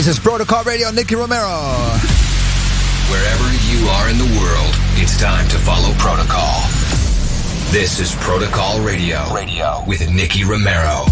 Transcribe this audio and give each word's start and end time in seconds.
This 0.00 0.16
is 0.16 0.18
Protocol 0.18 0.64
Radio, 0.64 0.90
Nicky 0.90 1.14
Romero. 1.14 1.60
Wherever 3.10 3.52
you 3.68 3.86
are 3.86 4.08
in 4.08 4.16
the 4.16 4.40
world, 4.40 4.74
it's 4.94 5.20
time 5.20 5.46
to 5.48 5.58
follow 5.58 5.92
protocol. 5.98 6.62
This 7.70 8.00
is 8.00 8.14
Protocol 8.14 8.80
Radio, 8.80 9.30
Radio. 9.34 9.84
with 9.86 10.10
Nicky 10.10 10.42
Romero. 10.42 11.04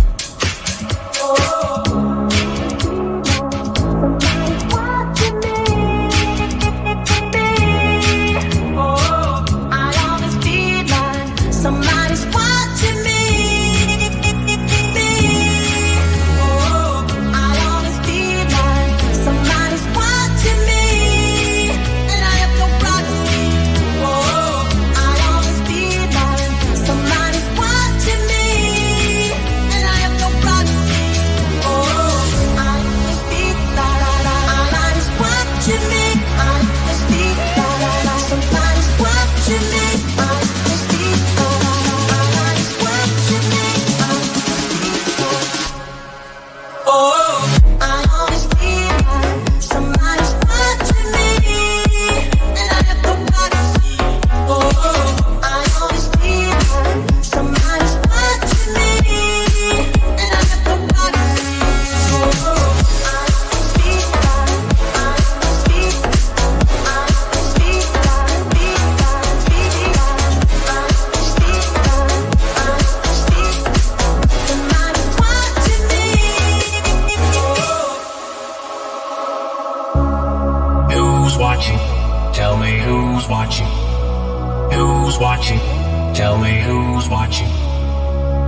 Tell 86.19 86.37
me 86.37 86.61
who's 86.61 87.09
watching. 87.09 87.47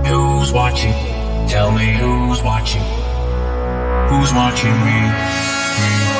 Who's 0.05 0.51
watching? 0.51 0.91
Tell 1.47 1.71
me 1.71 1.93
who's 1.93 2.43
watching. 2.43 2.81
Who's 4.09 4.33
watching 4.33 4.73
me? 4.73 4.99
me. 5.79 6.10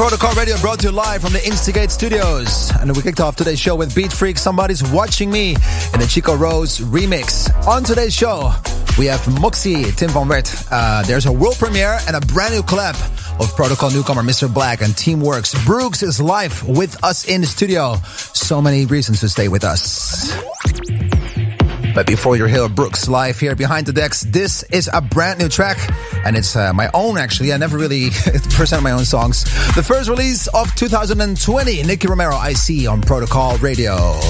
Protocol 0.00 0.32
Radio 0.32 0.56
brought 0.60 0.78
to 0.78 0.86
you 0.86 0.92
live 0.92 1.20
from 1.20 1.34
the 1.34 1.46
Instigate 1.46 1.90
studios. 1.90 2.72
And 2.80 2.96
we 2.96 3.02
kicked 3.02 3.20
off 3.20 3.36
today's 3.36 3.60
show 3.60 3.76
with 3.76 3.94
Beat 3.94 4.10
Freak, 4.10 4.38
Somebody's 4.38 4.82
Watching 4.82 5.30
Me, 5.30 5.50
in 5.92 6.00
the 6.00 6.06
Chico 6.10 6.34
Rose 6.34 6.78
remix. 6.78 7.54
On 7.66 7.84
today's 7.84 8.14
show, 8.14 8.50
we 8.98 9.04
have 9.04 9.20
Moxie, 9.42 9.92
Tim 9.92 10.08
Van 10.08 10.26
Werd. 10.26 10.48
Uh, 10.70 11.02
there's 11.02 11.26
a 11.26 11.32
world 11.32 11.56
premiere 11.56 11.98
and 12.06 12.16
a 12.16 12.20
brand 12.20 12.54
new 12.54 12.62
collab 12.62 12.96
of 13.40 13.54
Protocol 13.54 13.90
newcomer 13.90 14.22
Mr. 14.22 14.52
Black 14.52 14.80
and 14.80 14.94
Teamworx. 14.94 15.66
Brooks 15.66 16.02
is 16.02 16.18
live 16.18 16.66
with 16.66 17.04
us 17.04 17.28
in 17.28 17.42
the 17.42 17.46
studio. 17.46 17.96
So 18.32 18.62
many 18.62 18.86
reasons 18.86 19.20
to 19.20 19.28
stay 19.28 19.48
with 19.48 19.64
us. 19.64 20.32
But 21.94 22.06
before 22.06 22.36
you 22.36 22.46
hear 22.46 22.68
Brooks 22.68 23.08
live 23.08 23.38
here 23.38 23.56
behind 23.56 23.86
the 23.86 23.92
decks, 23.92 24.22
this 24.22 24.62
is 24.64 24.88
a 24.92 25.00
brand 25.00 25.40
new 25.40 25.48
track. 25.48 25.78
And 26.24 26.36
it's 26.36 26.54
uh, 26.54 26.72
my 26.72 26.90
own, 26.94 27.18
actually. 27.18 27.52
I 27.52 27.56
never 27.56 27.78
really 27.78 28.10
present 28.50 28.82
my 28.82 28.92
own 28.92 29.04
songs. 29.04 29.44
The 29.74 29.82
first 29.82 30.08
release 30.08 30.46
of 30.48 30.74
2020, 30.74 31.82
Nicky 31.82 32.06
Romero, 32.06 32.34
I 32.36 32.52
see 32.52 32.86
on 32.86 33.02
Protocol 33.02 33.56
Radio. 33.58 34.20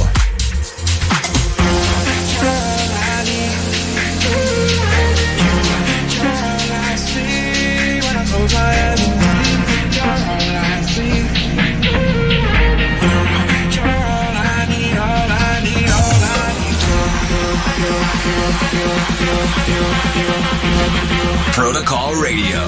Protocol 21.53 22.15
Radio. 22.23 22.61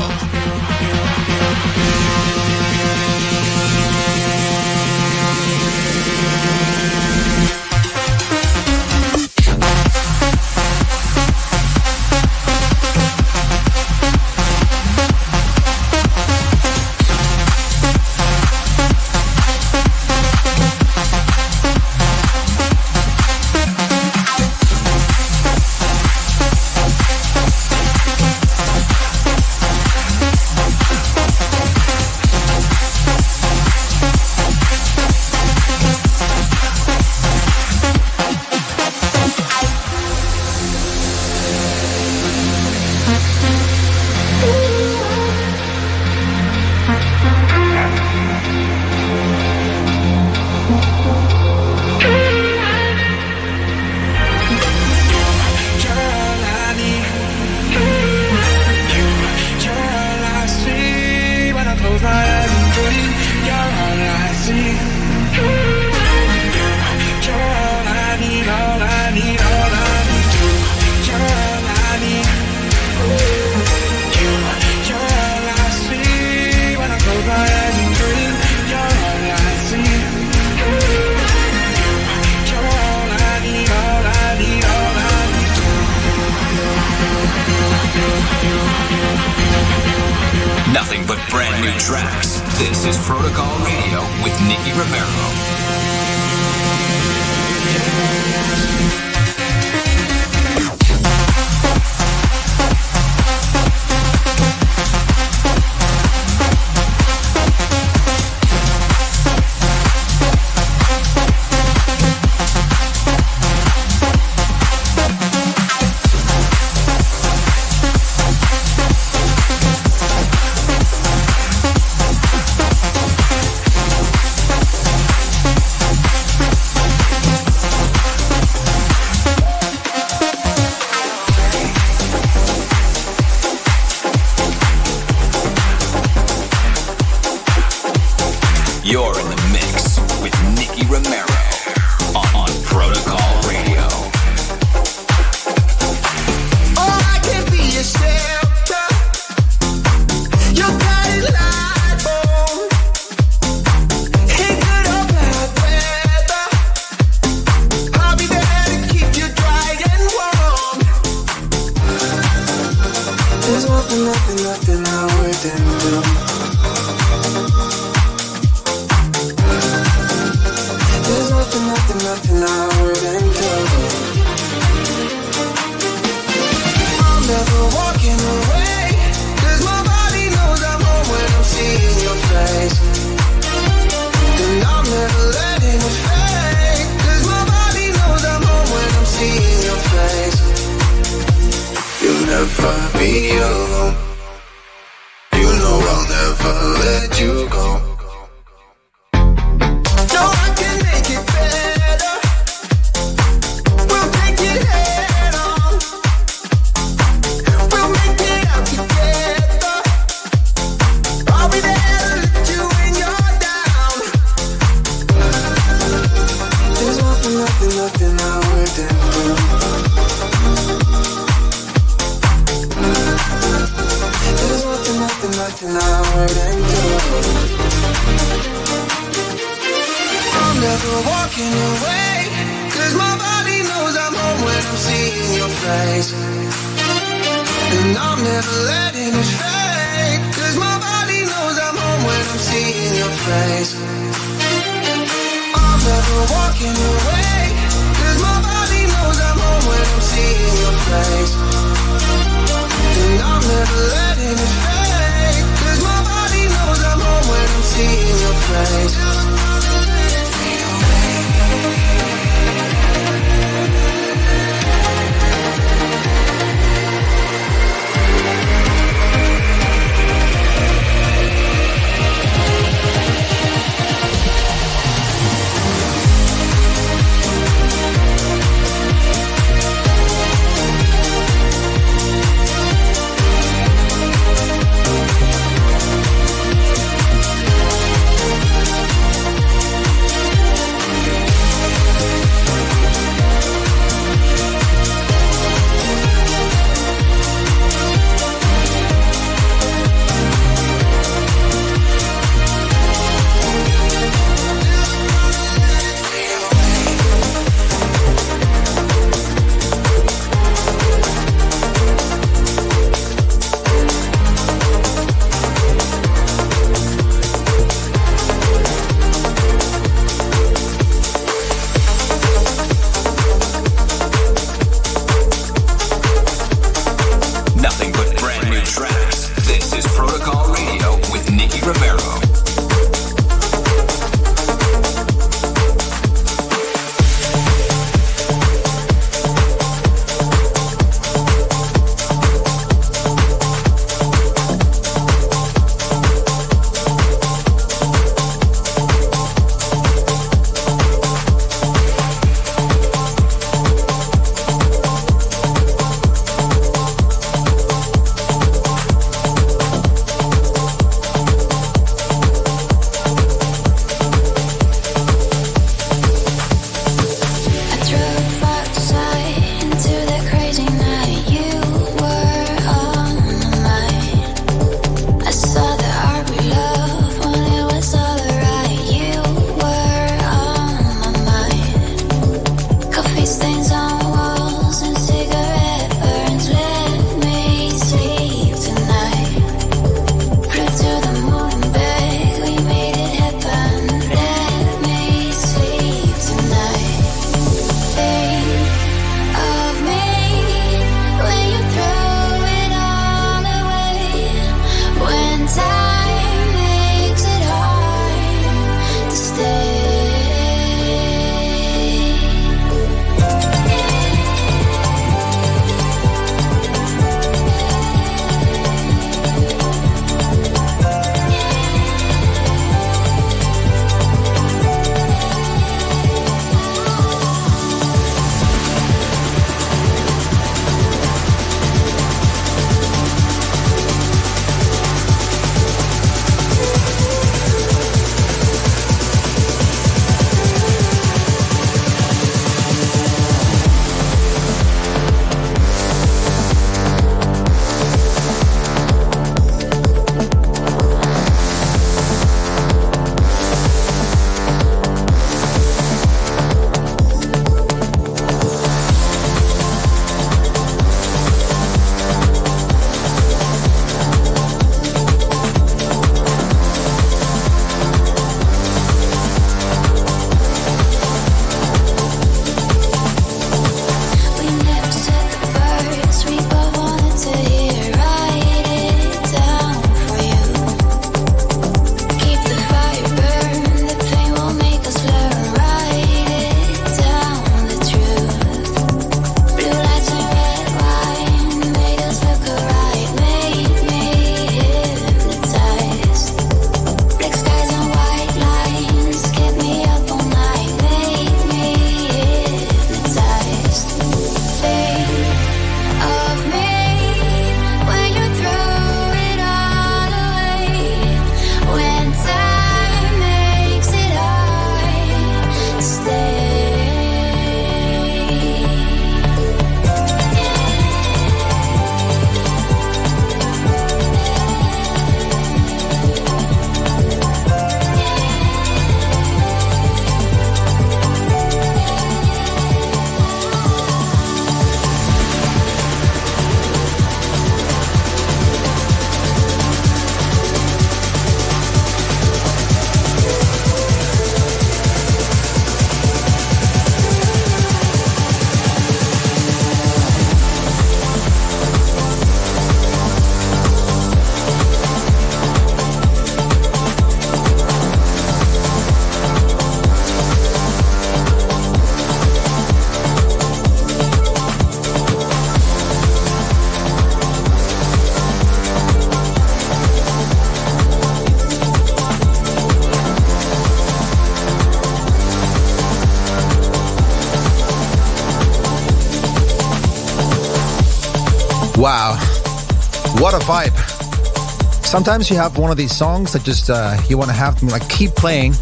Sometimes 584.92 585.30
you 585.30 585.36
have 585.36 585.56
one 585.56 585.70
of 585.70 585.78
these 585.78 585.96
songs 585.96 586.34
that 586.34 586.42
just 586.42 586.68
uh, 586.68 586.94
you 587.08 587.16
want 587.16 587.30
to 587.30 587.34
have 587.34 587.58
them 587.58 587.70
like 587.70 587.88
keep 587.88 588.10
playing 588.10 588.52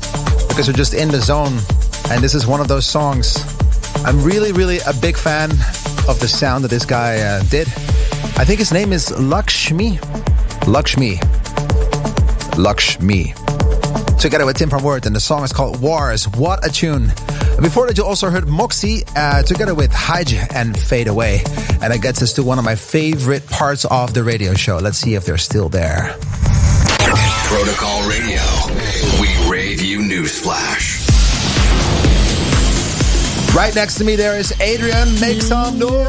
because 0.46 0.68
you're 0.68 0.76
just 0.76 0.94
in 0.94 1.08
the 1.08 1.20
zone. 1.20 1.58
And 2.08 2.22
this 2.22 2.36
is 2.36 2.46
one 2.46 2.60
of 2.60 2.68
those 2.68 2.86
songs. 2.86 3.36
I'm 4.04 4.22
really, 4.22 4.52
really 4.52 4.78
a 4.86 4.92
big 5.02 5.16
fan 5.16 5.50
of 6.08 6.20
the 6.20 6.28
sound 6.28 6.62
that 6.62 6.68
this 6.68 6.86
guy 6.86 7.18
uh, 7.18 7.42
did. 7.50 7.66
I 8.38 8.44
think 8.44 8.60
his 8.60 8.70
name 8.70 8.92
is 8.92 9.10
Lakshmi. 9.18 9.98
Lakshmi. 10.68 11.18
Lakshmi. 12.56 13.34
Together 14.20 14.46
with 14.46 14.56
Tim 14.56 14.70
van 14.70 14.84
Werd, 14.84 15.06
and 15.06 15.16
the 15.16 15.20
song 15.20 15.42
is 15.42 15.52
called 15.52 15.80
Wars. 15.80 16.28
What 16.28 16.64
a 16.64 16.70
tune. 16.70 17.12
Before 17.62 17.86
that, 17.86 17.98
you 17.98 18.04
also 18.04 18.30
heard 18.30 18.48
Moxie 18.48 19.04
uh, 19.14 19.42
together 19.42 19.74
with 19.74 19.92
Hyde 19.92 20.32
and 20.54 20.78
Fade 20.78 21.08
Away. 21.08 21.42
And 21.82 21.92
that 21.92 22.00
gets 22.00 22.22
us 22.22 22.32
to 22.34 22.42
one 22.42 22.58
of 22.58 22.64
my 22.64 22.74
favorite 22.74 23.46
parts 23.48 23.84
of 23.84 24.14
the 24.14 24.24
radio 24.24 24.54
show. 24.54 24.78
Let's 24.78 24.96
see 24.96 25.14
if 25.14 25.26
they're 25.26 25.36
still 25.36 25.68
there. 25.68 26.16
Protocol 27.44 28.08
Radio. 28.08 28.40
We 29.20 29.28
rave 29.50 29.82
you 29.82 29.98
newsflash. 29.98 31.06
Right 33.54 33.74
next 33.74 33.96
to 33.96 34.04
me, 34.04 34.16
there 34.16 34.38
is 34.38 34.58
Adrian. 34.60 35.20
Make 35.20 35.42
some 35.42 35.78
noise. 35.78 36.06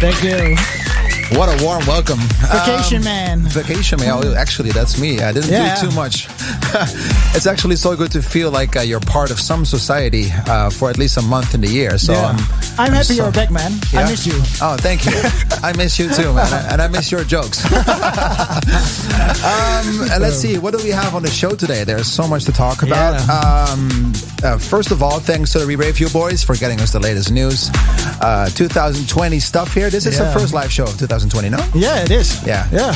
Thank 0.00 0.22
you. 0.24 0.85
What 1.32 1.48
a 1.48 1.64
warm 1.64 1.84
welcome. 1.86 2.20
Vacation 2.52 2.98
um, 2.98 3.04
man. 3.04 3.40
Vacation 3.40 3.98
man. 3.98 4.12
Oh, 4.12 4.34
actually, 4.34 4.70
that's 4.70 4.96
me. 5.00 5.20
I 5.20 5.32
didn't 5.32 5.50
yeah. 5.50 5.74
do 5.80 5.88
too 5.88 5.94
much. 5.96 6.28
it's 7.34 7.48
actually 7.48 7.74
so 7.74 7.96
good 7.96 8.12
to 8.12 8.22
feel 8.22 8.52
like 8.52 8.76
uh, 8.76 8.80
you're 8.80 9.00
part 9.00 9.32
of 9.32 9.40
some 9.40 9.64
society 9.64 10.26
uh, 10.46 10.70
for 10.70 10.88
at 10.88 10.98
least 10.98 11.16
a 11.16 11.22
month 11.22 11.52
in 11.52 11.62
the 11.62 11.68
year. 11.68 11.98
So 11.98 12.12
yeah. 12.12 12.28
I'm, 12.28 12.38
I'm, 12.78 12.92
happy 12.92 13.14
so, 13.14 13.24
you're 13.24 13.32
back, 13.32 13.50
man. 13.50 13.72
Yeah? 13.92 14.02
I 14.02 14.10
miss 14.10 14.24
you. 14.24 14.34
Oh, 14.62 14.76
thank 14.78 15.04
you. 15.04 15.20
I 15.64 15.72
miss 15.76 15.98
you 15.98 16.08
too, 16.12 16.32
man. 16.32 16.46
And 16.76 16.80
I 16.80 16.88
miss 16.88 17.10
your 17.10 17.24
jokes. 17.24 17.64
um, 17.72 17.82
and 20.10 20.22
let's 20.22 20.36
see, 20.36 20.58
what 20.58 20.76
do 20.76 20.82
we 20.84 20.90
have 20.90 21.14
on 21.14 21.22
the 21.22 21.30
show 21.30 21.50
today? 21.50 21.84
There's 21.84 22.06
so 22.06 22.28
much 22.28 22.44
to 22.44 22.52
talk 22.52 22.82
about. 22.82 23.14
Um, 23.28 24.12
uh, 24.44 24.58
first 24.58 24.92
of 24.92 25.02
all, 25.02 25.18
thanks 25.18 25.52
to 25.52 25.58
the 25.58 25.66
Re-Review 25.66 26.08
boys 26.10 26.44
for 26.44 26.54
getting 26.54 26.80
us 26.80 26.92
the 26.92 27.00
latest 27.00 27.32
news. 27.32 27.70
Uh, 28.20 28.48
2020 28.54 29.40
stuff 29.40 29.74
here. 29.74 29.90
This 29.90 30.06
is 30.06 30.18
the 30.18 30.30
first 30.32 30.54
live 30.54 30.70
show 30.70 30.84
of 30.84 30.90
2020. 30.98 31.15
2020, 31.18 31.50
no? 31.50 31.58
Yeah, 31.74 32.02
it 32.02 32.10
is. 32.10 32.44
Yeah. 32.46 32.68
Yeah. 32.72 32.94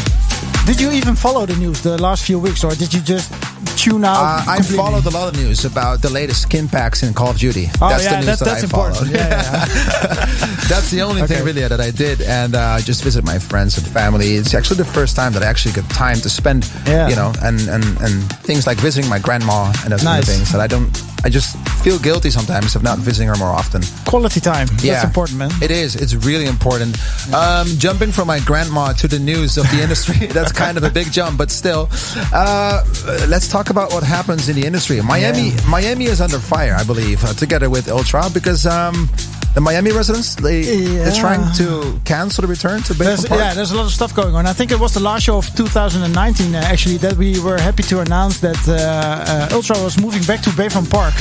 Did 0.67 0.81
you 0.81 0.91
even 0.93 1.17
follow 1.17 1.47
the 1.47 1.57
news 1.57 1.83
the 1.83 2.01
last 2.01 2.25
few 2.25 2.39
weeks, 2.39 2.63
or 2.65 2.75
did 2.75 2.93
you 2.93 3.01
just 3.01 3.33
tune 3.77 4.05
out? 4.05 4.47
Uh, 4.47 4.53
I 4.53 4.63
followed 4.63 5.07
a 5.07 5.11
lot 5.11 5.33
of 5.33 5.41
news 5.41 5.65
about 5.65 6.03
the 6.03 6.11
latest 6.11 6.43
skin 6.43 6.69
packs 6.69 7.03
in 7.03 7.15
Call 7.15 7.31
of 7.31 7.39
Duty. 7.39 7.67
Oh, 7.81 7.89
that's 7.89 8.05
yeah, 8.05 8.21
the 8.21 8.27
news 8.27 8.39
that, 8.39 8.45
that's 8.45 8.61
I 8.63 8.65
important. 8.65 8.97
followed. 8.99 9.13
Yeah, 9.13 9.29
yeah. 9.29 9.65
that's 10.69 10.91
the 10.91 11.03
only 11.03 11.23
okay. 11.23 11.37
thing 11.37 11.45
really 11.45 11.67
that 11.67 11.81
I 11.81 11.91
did, 11.91 12.21
and 12.23 12.55
uh, 12.55 12.79
just 12.81 13.03
visit 13.03 13.25
my 13.25 13.39
friends 13.39 13.79
and 13.79 13.87
family. 13.87 14.35
It's 14.35 14.55
actually 14.55 14.77
the 14.77 14.85
first 14.85 15.17
time 15.17 15.33
that 15.33 15.43
I 15.43 15.47
actually 15.47 15.73
got 15.73 15.91
time 15.91 16.17
to 16.21 16.31
spend, 16.31 16.71
yeah. 16.87 17.09
you 17.09 17.17
know, 17.17 17.33
and, 17.43 17.61
and, 17.69 17.85
and 18.01 18.33
things 18.45 18.67
like 18.67 18.79
visiting 18.79 19.09
my 19.11 19.19
grandma 19.19 19.73
and 19.83 19.93
those 19.93 20.05
nice. 20.05 20.05
kind 20.05 20.19
of 20.21 20.29
things 20.29 20.53
that 20.53 20.61
I 20.61 20.67
don't 20.67 21.10
I 21.25 21.29
just 21.29 21.57
feel 21.83 21.99
guilty 21.99 22.31
sometimes 22.31 22.77
of 22.77 22.83
not 22.83 22.99
visiting 22.99 23.29
her 23.29 23.37
more 23.37 23.49
often. 23.49 23.83
Quality 24.07 24.41
time. 24.41 24.69
Yeah. 24.83 24.95
That's 24.95 25.05
important, 25.05 25.39
man. 25.39 25.51
It 25.63 25.71
is. 25.71 25.97
It's 25.97 26.15
really 26.15 26.47
important. 26.47 26.99
Um, 27.35 27.67
jumping 27.79 28.13
from 28.13 28.27
my 28.27 28.41
grandma 28.41 28.93
to 28.95 29.09
the 29.09 29.19
news 29.19 29.59
of 29.59 29.71
the 29.71 29.83
industry, 29.83 30.27
that's 30.37 30.53
kind 30.53 30.79
of 30.79 30.85
a 30.85 30.91
big 30.91 31.13
jump, 31.13 31.39
but 31.39 31.51
still. 31.51 31.89
Uh, 32.33 32.85
let's 33.29 33.49
talk 33.49 33.71
about 33.71 33.93
what 33.93 34.03
happens 34.03 34.49
in 34.49 34.57
the 34.57 34.67
industry. 34.67 35.01
Miami, 35.03 35.51
yeah. 35.51 35.69
Miami 35.69 36.07
is 36.07 36.21
under 36.21 36.39
fire, 36.39 36.75
I 36.75 36.85
believe, 36.85 37.23
uh, 37.25 37.33
together 37.35 37.69
with 37.71 37.89
Ultra, 37.89 38.25
because 38.33 38.67
um, 38.67 39.09
the 39.55 39.61
Miami 39.61 39.91
residents 39.91 40.37
they 40.37 40.61
yeah. 40.61 41.05
they're 41.05 41.21
trying 41.21 41.45
to 41.57 41.99
cancel 42.05 42.43
the 42.43 42.49
return 42.49 42.83
to 42.83 42.95
Bayfront 42.95 43.29
Park. 43.29 43.41
Yeah, 43.41 43.55
there's 43.55 43.73
a 43.73 43.77
lot 43.77 43.87
of 43.87 43.93
stuff 43.93 44.15
going 44.15 44.35
on. 44.35 44.47
I 44.47 44.53
think 44.53 44.71
it 44.71 44.79
was 44.79 44.95
the 44.95 45.01
last 45.01 45.25
show 45.25 45.39
of 45.39 45.47
2019 45.57 46.55
uh, 46.55 46.59
actually 46.59 46.99
that 46.99 47.15
we 47.15 47.41
were 47.41 47.59
happy 47.59 47.83
to 47.85 48.01
announce 48.01 48.41
that 48.41 48.61
uh, 48.69 48.73
uh, 48.73 49.57
Ultra 49.57 49.77
was 49.83 50.01
moving 50.01 50.23
back 50.23 50.41
to 50.43 50.51
Bayfront 50.51 50.91
Park. 50.91 51.15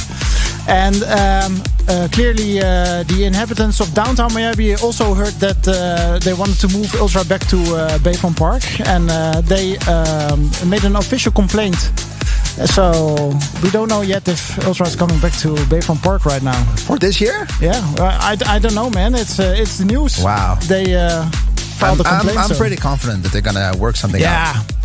And 0.68 1.02
um, 1.04 1.64
uh, 1.88 2.08
clearly, 2.12 2.60
uh, 2.60 3.02
the 3.04 3.24
inhabitants 3.26 3.80
of 3.80 3.92
downtown 3.96 4.32
Miami 4.36 4.76
also 4.76 5.16
heard 5.16 5.34
that 5.40 5.68
uh, 5.68 6.20
they 6.20 6.34
wanted 6.34 6.60
to 6.60 6.68
move 6.68 6.94
Ultra 6.96 7.24
back 7.26 7.42
to 7.48 7.56
Bayfront 8.06 8.38
Park, 8.38 8.62
and 8.88 9.10
they 9.48 9.78
um, 9.90 10.52
made 10.70 10.84
an 10.84 10.96
official 10.96 11.32
complaint 11.32 11.92
so 12.66 13.32
we 13.64 13.70
don't 13.70 13.88
know 13.88 14.02
yet 14.02 14.28
if 14.28 14.66
Ultra 14.66 14.88
is 14.88 14.96
coming 14.96 15.20
back 15.20 15.34
to 15.40 15.50
Bayfront 15.70 16.02
Park 16.02 16.26
right 16.26 16.44
now. 16.44 16.62
For 16.88 16.98
this 16.98 17.22
year? 17.22 17.48
Yeah, 17.62 17.80
I, 18.00 18.38
I 18.46 18.60
don't 18.60 18.76
know, 18.76 18.90
man. 18.90 19.16
It's 19.16 19.40
uh, 19.40 19.54
it's 19.58 19.78
the 19.78 19.86
news. 19.86 20.24
Wow. 20.24 20.58
They 20.68 20.96
uh, 20.96 21.30
filed 21.80 22.02
I'm, 22.02 22.06
a 22.06 22.10
complaint. 22.10 22.38
I'm, 22.38 22.44
I'm 22.44 22.50
so. 22.50 22.58
pretty 22.58 22.76
confident 22.76 23.24
that 23.24 23.32
they're 23.32 23.42
gonna 23.42 23.74
work 23.78 23.96
something 23.96 24.22
yeah. 24.22 24.54
out. 24.56 24.72
Yeah. 24.72 24.79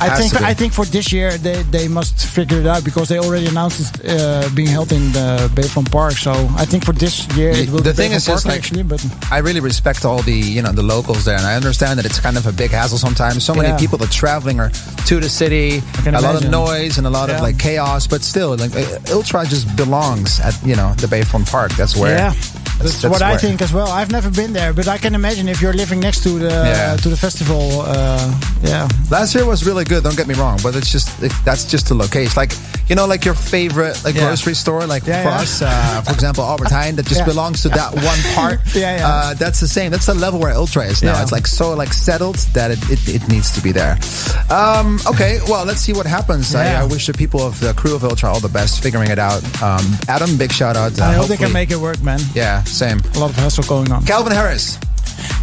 I 0.00 0.08
think 0.16 0.42
I 0.42 0.54
think 0.54 0.72
for 0.72 0.84
this 0.84 1.12
year 1.12 1.38
they, 1.38 1.62
they 1.64 1.88
must 1.88 2.26
figure 2.26 2.58
it 2.58 2.66
out 2.66 2.84
because 2.84 3.08
they 3.08 3.18
already 3.18 3.46
announced 3.46 4.00
it 4.04 4.20
uh, 4.20 4.48
being 4.54 4.68
held 4.68 4.92
in 4.92 5.12
the 5.12 5.50
Bayfront 5.54 5.90
Park. 5.90 6.14
So 6.14 6.32
I 6.56 6.64
think 6.64 6.84
for 6.84 6.92
this 6.92 7.26
year 7.36 7.50
it 7.50 7.70
will 7.70 7.78
the 7.78 7.90
be 7.90 7.96
thing 7.96 8.12
is 8.12 8.26
just 8.26 8.46
like, 8.46 8.58
actually. 8.58 8.82
But 8.82 9.04
I 9.30 9.38
really 9.38 9.60
respect 9.60 10.04
all 10.04 10.22
the 10.22 10.34
you 10.34 10.62
know 10.62 10.72
the 10.72 10.82
locals 10.82 11.24
there, 11.24 11.36
and 11.36 11.46
I 11.46 11.54
understand 11.56 11.98
that 11.98 12.06
it's 12.06 12.20
kind 12.20 12.36
of 12.36 12.46
a 12.46 12.52
big 12.52 12.70
hassle 12.70 12.98
sometimes. 12.98 13.44
So 13.44 13.54
many 13.54 13.68
yeah. 13.68 13.78
people 13.78 13.98
that 13.98 14.10
are 14.10 14.12
traveling 14.12 14.60
are 14.60 14.70
to 14.70 15.20
the 15.20 15.28
city, 15.28 15.78
a 15.78 16.08
imagine. 16.08 16.22
lot 16.22 16.44
of 16.44 16.50
noise 16.50 16.98
and 16.98 17.06
a 17.06 17.10
lot 17.10 17.28
yeah. 17.28 17.36
of 17.36 17.42
like 17.42 17.58
chaos. 17.58 18.06
But 18.06 18.22
still, 18.22 18.56
like 18.56 18.74
uh, 18.74 18.98
Ultra 19.12 19.44
just 19.46 19.74
belongs 19.76 20.40
at 20.40 20.60
you 20.64 20.76
know 20.76 20.92
the 20.94 21.06
Bayfront 21.06 21.50
Park. 21.50 21.72
That's 21.72 21.96
where. 21.96 22.16
Yeah. 22.16 22.34
That's, 22.78 23.02
that's 23.02 23.12
what 23.12 23.22
I 23.22 23.36
think 23.36 23.62
as 23.62 23.72
well. 23.72 23.88
I've 23.88 24.10
never 24.10 24.30
been 24.30 24.52
there, 24.52 24.72
but 24.72 24.88
I 24.88 24.98
can 24.98 25.14
imagine 25.14 25.48
if 25.48 25.62
you're 25.62 25.72
living 25.72 26.00
next 26.00 26.22
to 26.24 26.30
the 26.30 26.48
yeah. 26.48 26.96
to 26.96 27.08
the 27.08 27.16
festival. 27.16 27.82
Uh, 27.82 28.40
yeah. 28.62 28.88
Last 29.10 29.34
year 29.34 29.46
was 29.46 29.64
really 29.66 29.84
good. 29.84 30.02
Don't 30.02 30.16
get 30.16 30.26
me 30.26 30.34
wrong, 30.34 30.58
but 30.62 30.74
it's 30.74 30.90
just 30.90 31.22
it, 31.22 31.32
that's 31.44 31.64
just 31.64 31.88
the 31.88 31.94
location. 31.94 32.32
Like 32.36 32.52
you 32.88 32.94
know, 32.94 33.06
like 33.06 33.24
your 33.24 33.34
favorite 33.34 34.02
like 34.04 34.14
yeah. 34.14 34.26
grocery 34.26 34.54
store, 34.54 34.86
like 34.86 35.06
yeah, 35.06 35.22
for 35.22 35.30
us, 35.30 35.62
uh, 35.62 36.02
for 36.02 36.12
example, 36.12 36.44
Albert 36.44 36.68
Heijn, 36.70 36.96
that 36.96 37.06
just 37.06 37.24
belongs 37.24 37.62
to 37.62 37.68
that 37.70 37.94
one 37.94 38.18
part. 38.34 38.60
yeah, 38.74 38.98
yeah. 38.98 39.08
Uh, 39.08 39.34
that's 39.34 39.60
the 39.60 39.68
same. 39.68 39.90
That's 39.90 40.06
the 40.06 40.14
level 40.14 40.40
where 40.40 40.52
Ultra 40.52 40.84
is 40.84 41.02
now. 41.02 41.22
It's 41.22 41.32
like 41.32 41.46
so 41.46 41.74
like 41.74 41.92
settled 41.92 42.36
that 42.54 42.70
it, 42.70 42.78
it, 42.90 43.22
it 43.22 43.28
needs 43.28 43.54
to 43.54 43.62
be 43.62 43.72
there. 43.72 43.98
Um, 44.50 44.98
okay, 45.06 45.38
well, 45.48 45.64
let's 45.64 45.80
see 45.80 45.92
what 45.92 46.06
happens. 46.06 46.54
I, 46.54 46.82
I, 46.82 46.84
wish 46.84 47.06
the 47.06 47.14
people 47.14 47.40
of 47.40 47.58
the 47.60 47.72
crew 47.74 47.94
of 47.94 48.04
Ultra 48.04 48.30
all 48.30 48.40
the 48.40 48.48
best 48.48 48.82
figuring 48.82 49.10
it 49.10 49.18
out. 49.18 49.42
Um, 49.62 49.84
Adam, 50.08 50.36
big 50.36 50.52
shout 50.52 50.76
out. 50.76 50.98
Uh, 51.00 51.04
I 51.04 51.14
hope 51.14 51.28
they 51.28 51.36
can 51.36 51.52
make 51.52 51.70
it 51.70 51.78
work, 51.78 52.02
man. 52.02 52.20
Yeah, 52.34 52.63
same. 52.64 53.00
A 53.14 53.18
lot 53.18 53.30
of 53.30 53.36
hustle 53.36 53.64
going 53.64 53.90
on. 53.92 54.04
Calvin 54.04 54.32
Harris. 54.32 54.78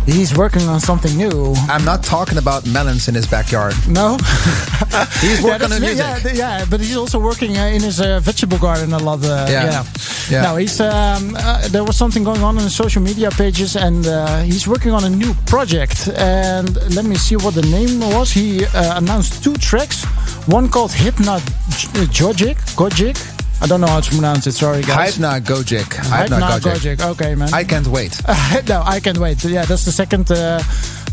He's 0.05 0.35
working 0.35 0.63
on 0.63 0.79
something 0.79 1.15
new. 1.15 1.53
I'm 1.69 1.85
not 1.85 2.03
talking 2.03 2.39
about 2.39 2.65
melons 2.65 3.07
in 3.07 3.13
his 3.13 3.27
backyard. 3.27 3.75
No, 3.87 4.17
he's 5.21 5.41
working 5.43 5.69
yeah, 5.69 5.75
on 5.75 5.81
music. 5.81 6.23
Yeah, 6.23 6.33
yeah, 6.33 6.65
but 6.67 6.79
he's 6.79 6.97
also 6.97 7.19
working 7.19 7.55
uh, 7.57 7.65
in 7.65 7.81
his 7.81 8.01
uh, 8.01 8.19
vegetable 8.19 8.57
garden 8.57 8.93
a 8.93 8.97
lot. 8.97 9.23
Uh, 9.23 9.45
yeah. 9.47 9.65
yeah, 9.65 9.83
yeah. 10.29 10.41
No, 10.41 10.55
he's 10.55 10.81
um, 10.81 11.35
uh, 11.37 11.67
there 11.67 11.83
was 11.83 11.97
something 11.97 12.23
going 12.23 12.41
on 12.41 12.57
in 12.57 12.63
the 12.63 12.69
social 12.69 13.01
media 13.01 13.29
pages, 13.29 13.75
and 13.75 14.07
uh, 14.07 14.41
he's 14.41 14.67
working 14.67 14.91
on 14.91 15.03
a 15.03 15.09
new 15.09 15.33
project. 15.45 16.09
And 16.17 16.73
let 16.95 17.05
me 17.05 17.15
see 17.15 17.35
what 17.35 17.53
the 17.53 17.61
name 17.61 17.99
was. 17.99 18.31
He 18.31 18.65
uh, 18.65 18.97
announced 18.97 19.43
two 19.43 19.53
tracks. 19.53 20.03
One 20.47 20.67
called 20.67 20.91
Hypnagogic, 20.91 22.57
Gogic, 22.75 23.17
I 23.61 23.67
don't 23.67 23.79
know 23.79 23.87
how 23.87 23.99
to 23.99 24.09
pronounce 24.11 24.47
it. 24.47 24.53
Sorry, 24.53 24.81
guys. 24.81 25.17
Hypna 25.17 25.39
Gojik. 25.39 25.85
Hypna 25.85 26.59
Gojik. 26.59 26.99
Okay, 27.11 27.35
man. 27.35 27.53
I 27.53 27.63
can't 27.63 27.87
wait. 27.87 28.19
no, 28.67 28.81
I 28.85 28.99
can't 28.99 29.19
wait. 29.19 29.43
Yeah, 29.43 29.65
that's 29.65 29.85
the 29.85 29.91
second 29.91 30.31
uh, 30.31 30.61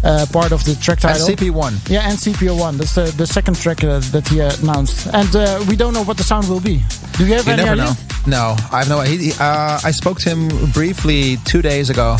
uh, 0.02 0.26
part 0.32 0.52
of 0.52 0.64
the 0.64 0.74
track 0.76 1.00
title. 1.00 1.26
And 1.28 1.38
CP1. 1.38 1.90
Yeah, 1.90 2.08
and 2.08 2.16
CP1. 2.18 2.78
That's 2.78 2.94
the, 2.94 3.12
the 3.16 3.26
second 3.26 3.56
track 3.58 3.84
uh, 3.84 3.98
that 4.12 4.26
he 4.28 4.40
announced. 4.40 5.06
And 5.12 5.34
uh, 5.36 5.62
we 5.68 5.76
don't 5.76 5.92
know 5.92 6.04
what 6.04 6.16
the 6.16 6.22
sound 6.24 6.48
will 6.48 6.60
be. 6.60 6.82
Do 7.18 7.26
you 7.26 7.34
have 7.34 7.46
you 7.46 7.52
any 7.52 7.64
never 7.64 7.82
idea? 7.82 7.84
know. 7.84 7.92
No, 8.26 8.56
I 8.72 8.78
have 8.78 8.88
no 8.88 8.98
idea. 9.00 9.34
Uh, 9.38 9.80
I 9.84 9.90
spoke 9.90 10.18
to 10.20 10.30
him 10.30 10.48
briefly 10.72 11.36
two 11.44 11.60
days 11.62 11.90
ago. 11.90 12.16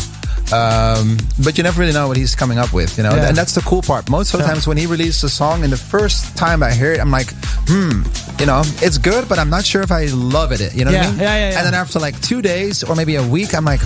Um, 0.51 1.17
but 1.43 1.57
you 1.57 1.63
never 1.63 1.79
really 1.79 1.93
know 1.93 2.07
what 2.07 2.17
he's 2.17 2.35
coming 2.35 2.57
up 2.57 2.73
with, 2.73 2.97
you 2.97 3.03
know. 3.03 3.15
Yeah. 3.15 3.27
And 3.29 3.37
that's 3.37 3.53
the 3.53 3.61
cool 3.61 3.81
part. 3.81 4.09
Most 4.09 4.33
of 4.33 4.39
the 4.39 4.45
yeah. 4.45 4.53
times 4.53 4.67
when 4.67 4.77
he 4.77 4.85
releases 4.85 5.23
a 5.23 5.29
song, 5.29 5.63
and 5.63 5.71
the 5.71 5.77
first 5.77 6.35
time 6.37 6.63
I 6.63 6.71
hear 6.71 6.93
it, 6.93 6.99
I'm 6.99 7.11
like, 7.11 7.33
hmm, 7.67 8.03
you 8.39 8.45
know, 8.45 8.61
it's 8.81 8.97
good, 8.97 9.29
but 9.29 9.37
I'm 9.37 9.49
not 9.49 9.65
sure 9.65 9.81
if 9.81 9.91
I 9.91 10.05
love 10.07 10.51
it. 10.51 10.75
You 10.75 10.85
know 10.85 10.91
yeah. 10.91 10.99
what 10.99 11.07
I 11.07 11.11
mean? 11.11 11.19
Yeah, 11.19 11.35
yeah, 11.35 11.49
yeah. 11.51 11.57
And 11.57 11.65
then 11.67 11.73
after 11.73 11.99
like 11.99 12.19
two 12.21 12.41
days 12.41 12.83
or 12.83 12.95
maybe 12.95 13.15
a 13.15 13.27
week, 13.27 13.53
I'm 13.53 13.65
like, 13.65 13.81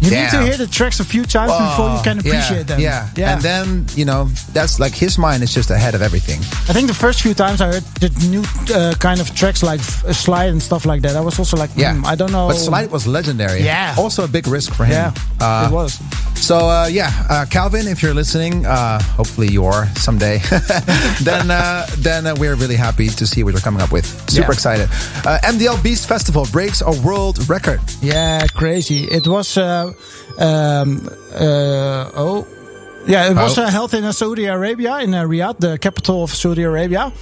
you 0.00 0.10
Damn. 0.10 0.24
need 0.24 0.30
to 0.30 0.44
hear 0.44 0.56
the 0.56 0.66
tracks 0.66 1.00
a 1.00 1.04
few 1.04 1.24
times 1.24 1.52
oh, 1.54 1.70
before 1.70 1.96
you 1.96 2.02
can 2.02 2.18
appreciate 2.18 2.56
yeah, 2.58 2.62
them. 2.64 2.80
Yeah. 2.80 3.08
yeah. 3.16 3.34
And 3.34 3.42
then, 3.42 3.86
you 3.94 4.04
know, 4.04 4.24
that's 4.52 4.78
like 4.78 4.92
his 4.92 5.18
mind 5.18 5.42
is 5.42 5.54
just 5.54 5.70
ahead 5.70 5.94
of 5.94 6.02
everything. 6.02 6.40
I 6.68 6.72
think 6.74 6.88
the 6.88 6.94
first 6.94 7.22
few 7.22 7.32
times 7.32 7.60
I 7.60 7.66
heard 7.66 7.84
the 8.00 8.10
new 8.28 8.42
uh, 8.74 8.94
kind 8.98 9.20
of 9.20 9.34
tracks 9.34 9.62
like 9.62 9.80
Slide 9.80 10.50
and 10.50 10.62
stuff 10.62 10.84
like 10.84 11.02
that, 11.02 11.16
I 11.16 11.20
was 11.20 11.38
also 11.38 11.56
like, 11.56 11.70
yeah. 11.76 11.94
Mm, 11.94 12.04
I 12.04 12.16
don't 12.16 12.32
know. 12.32 12.48
But 12.48 12.56
Slide 12.56 12.90
was 12.90 13.06
legendary. 13.06 13.62
Yeah. 13.62 13.94
Also 13.96 14.24
a 14.24 14.28
big 14.28 14.46
risk 14.46 14.74
for 14.74 14.84
him. 14.84 14.92
Yeah, 14.92 15.14
uh, 15.40 15.68
it 15.70 15.72
was. 15.72 15.98
So 16.36 16.56
uh, 16.68 16.86
yeah, 16.88 17.10
uh, 17.30 17.46
Calvin, 17.48 17.88
if 17.88 18.02
you're 18.02 18.12
listening, 18.12 18.66
uh, 18.66 19.00
hopefully 19.16 19.48
you 19.50 19.64
are 19.64 19.86
someday. 19.96 20.38
then 21.22 21.50
uh, 21.50 21.86
then 21.98 22.26
uh, 22.26 22.34
we're 22.38 22.54
really 22.56 22.76
happy 22.76 23.08
to 23.08 23.26
see 23.26 23.42
what 23.44 23.54
you're 23.54 23.62
coming 23.62 23.80
up 23.80 23.90
with. 23.92 24.04
Super 24.28 24.48
Yeah. 24.48 24.52
excited. 24.52 24.88
Uh, 25.24 25.38
MDL 25.42 25.82
Beast 25.82 26.06
Festival 26.06 26.46
breaks 26.52 26.82
a 26.82 26.90
world 27.02 27.48
record. 27.48 27.80
Yeah, 28.02 28.46
crazy. 28.54 29.04
It 29.10 29.26
was. 29.26 29.56
Uh, 29.56 29.92
um, 30.38 31.08
uh, 31.34 32.10
oh. 32.14 32.46
Yeah, 33.06 33.28
it 33.30 33.36
was 33.36 33.58
Oh. 33.58 33.62
uh, 33.64 33.70
held 33.70 33.92
in 33.94 34.04
uh, 34.04 34.12
Saudi 34.12 34.46
Arabia, 34.46 34.98
in 35.00 35.14
uh, 35.14 35.24
Riyadh, 35.24 35.58
the 35.60 35.76
capital 35.78 36.22
of 36.24 36.30
Saudi 36.30 36.62
Arabia. 36.62 37.12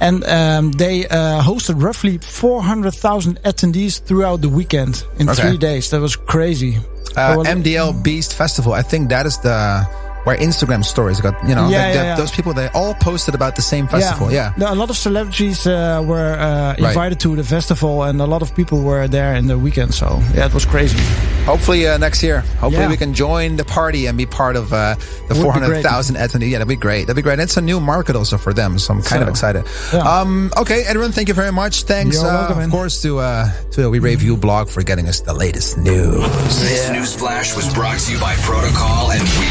And 0.00 0.24
um, 0.24 0.72
they 0.72 1.06
uh, 1.06 1.42
hosted 1.42 1.82
roughly 1.82 2.18
400,000 2.18 3.38
attendees 3.44 4.00
throughout 4.02 4.40
the 4.40 4.48
weekend 4.48 5.04
in 5.18 5.28
Okay. 5.28 5.42
three 5.42 5.58
days. 5.58 5.90
That 5.90 6.00
was 6.00 6.16
crazy. 6.16 6.78
Uh, 7.16 7.36
MDL 7.44 8.02
Beast 8.02 8.34
Festival. 8.34 8.74
I 8.74 8.82
think 8.82 9.08
that 9.08 9.24
is 9.24 9.38
the 9.38 9.88
where 10.26 10.36
Instagram 10.38 10.82
stories 10.84 11.20
got. 11.20 11.34
You 11.48 11.54
know, 11.54 11.68
Yeah, 11.68 11.78
like 11.86 11.94
yeah, 11.94 12.02
the- 12.02 12.08
yeah. 12.10 12.16
those 12.16 12.32
people 12.32 12.52
they 12.52 12.68
all 12.74 12.94
posted 12.94 13.34
about 13.34 13.54
the 13.54 13.62
same 13.62 13.86
festival. 13.88 14.32
Yeah. 14.32 14.52
A 14.58 14.74
lot 14.74 14.90
of 14.90 14.96
celebrities 14.96 15.66
uh, 15.66 16.02
were 16.04 16.34
uh, 16.38 16.46
Right. 16.46 16.78
invited 16.90 17.18
to 17.20 17.36
the 17.36 17.44
festival, 17.44 18.02
and 18.02 18.20
a 18.20 18.26
lot 18.26 18.42
of 18.42 18.50
people 18.54 18.78
were 18.82 19.06
there 19.08 19.34
in 19.38 19.46
the 19.46 19.56
weekend. 19.56 19.94
So 19.94 20.06
yeah, 20.34 20.46
it 20.46 20.54
was 20.54 20.64
crazy. 20.66 20.98
Hopefully 21.46 21.86
uh, 21.86 21.96
next 21.98 22.22
year. 22.22 22.40
Hopefully 22.60 22.82
Yeah. 22.84 22.88
we 22.90 22.96
can 22.96 23.14
join 23.14 23.56
the 23.56 23.64
party 23.64 24.06
and 24.08 24.18
be 24.18 24.26
part 24.26 24.56
of 24.56 24.72
uh, 24.72 24.96
the 25.28 25.34
400,000 25.36 26.16
attendees. 26.16 26.50
Yeah, 26.50 26.58
that'd 26.58 26.68
be 26.68 26.74
great. 26.88 27.06
That'd 27.06 27.14
be 27.16 27.22
great. 27.22 27.34
And 27.38 27.42
it's 27.42 27.56
a 27.56 27.60
new 27.62 27.78
market 27.80 28.16
also 28.16 28.36
for 28.36 28.52
them, 28.52 28.78
so 28.80 28.94
I'm 28.94 29.02
kind 29.02 29.22
of 29.22 29.28
excited. 29.28 29.62
yeah. 29.92 30.00
Um, 30.02 30.50
okay, 30.56 30.82
everyone, 30.88 31.12
thank 31.12 31.28
you 31.28 31.34
very 31.34 31.52
much. 31.52 31.84
Thanks, 31.84 32.18
uh, 32.18 32.24
welcome, 32.24 32.58
of 32.64 32.70
course, 32.70 33.00
to 33.02 33.20
uh, 33.20 33.48
to 33.72 33.88
We 33.90 34.00
Rave 34.00 34.22
You 34.22 34.36
blog 34.36 34.68
for 34.68 34.82
getting 34.82 35.06
us 35.08 35.20
the 35.20 35.34
latest 35.34 35.78
news. 35.78 36.18
This 36.60 36.90
news 36.90 37.14
flash 37.14 37.54
was 37.54 37.72
brought 37.74 37.98
to 38.00 38.12
you 38.12 38.18
by 38.18 38.34
Protocol 38.42 39.12
and 39.12 39.22
We 39.22 39.46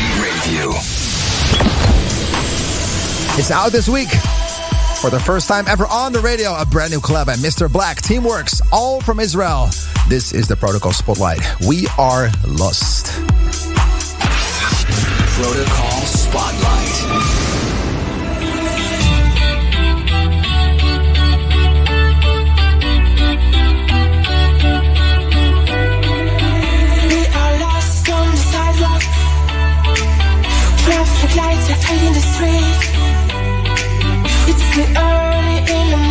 It's 3.38 3.51
out 3.51 3.71
this 3.71 3.88
week. 3.88 4.10
For 5.01 5.10
the 5.10 5.19
first 5.19 5.47
time 5.47 5.65
ever 5.67 5.86
on 5.88 6.13
the 6.13 6.19
radio, 6.19 6.56
a 6.56 6.65
brand 6.65 6.91
new 6.91 6.99
collab 6.99 7.28
by 7.28 7.36
Mr. 7.36 7.71
Black, 7.71 7.97
Teamworx, 7.97 8.62
all 8.71 9.01
from 9.01 9.19
Israel. 9.19 9.67
This 10.08 10.34
is 10.34 10.47
the 10.47 10.56
Protocol 10.56 10.93
Spotlight. 10.93 11.41
We 11.67 11.88
are 11.97 12.30
lost. 12.47 13.13
Protocol 15.36 16.01
Spotlight. 16.01 16.95
Lights 30.88 31.69
are 31.71 31.82
painting 31.82 32.13
the 32.13 32.21
street. 32.21 32.82
It's 34.48 34.65
too 34.76 34.86
early 34.95 35.58
in 35.58 35.89
the 35.89 35.98
morning 35.98 36.05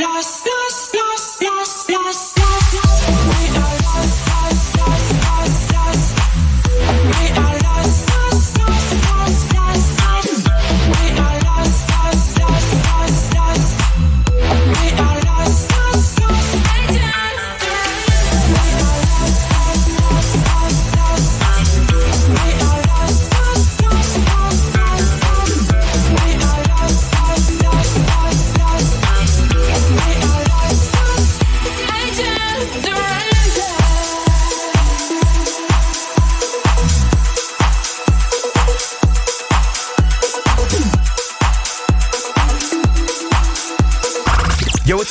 lost, 0.00 0.52
lost, 0.92 1.42
lost, 1.42 1.90
lost. 1.90 2.51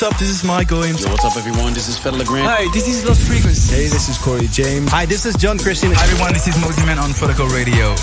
What's 0.01 0.15
up? 0.15 0.19
This 0.19 0.29
is 0.29 0.43
Mike 0.43 0.71
Williams. 0.71 1.03
Yo, 1.03 1.11
what's 1.11 1.25
up, 1.25 1.37
everyone? 1.37 1.75
This 1.75 1.87
is 1.87 1.95
Fedde 1.95 2.17
Le 2.17 2.25
Grand. 2.25 2.47
Hi, 2.47 2.65
this 2.73 2.87
is 2.87 3.05
Lost 3.05 3.21
Frequencies. 3.21 3.69
Hey, 3.69 3.85
this 3.85 4.09
is 4.09 4.17
Corey 4.17 4.47
James. 4.47 4.89
Hi, 4.89 5.05
this 5.05 5.27
is 5.27 5.35
John 5.35 5.59
Christian. 5.59 5.91
Hi 5.93 6.05
everyone, 6.05 6.33
this 6.33 6.47
is 6.47 6.55
Mosimann 6.55 6.97
on 6.97 7.13
Protocol 7.13 7.45
Radio. 7.49 7.93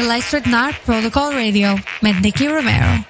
Je 0.00 0.06
luistert 0.06 0.46
Protocol 0.84 1.32
Radio 1.32 1.76
met 2.00 2.20
Nicky 2.20 2.46
Romero. 2.46 3.09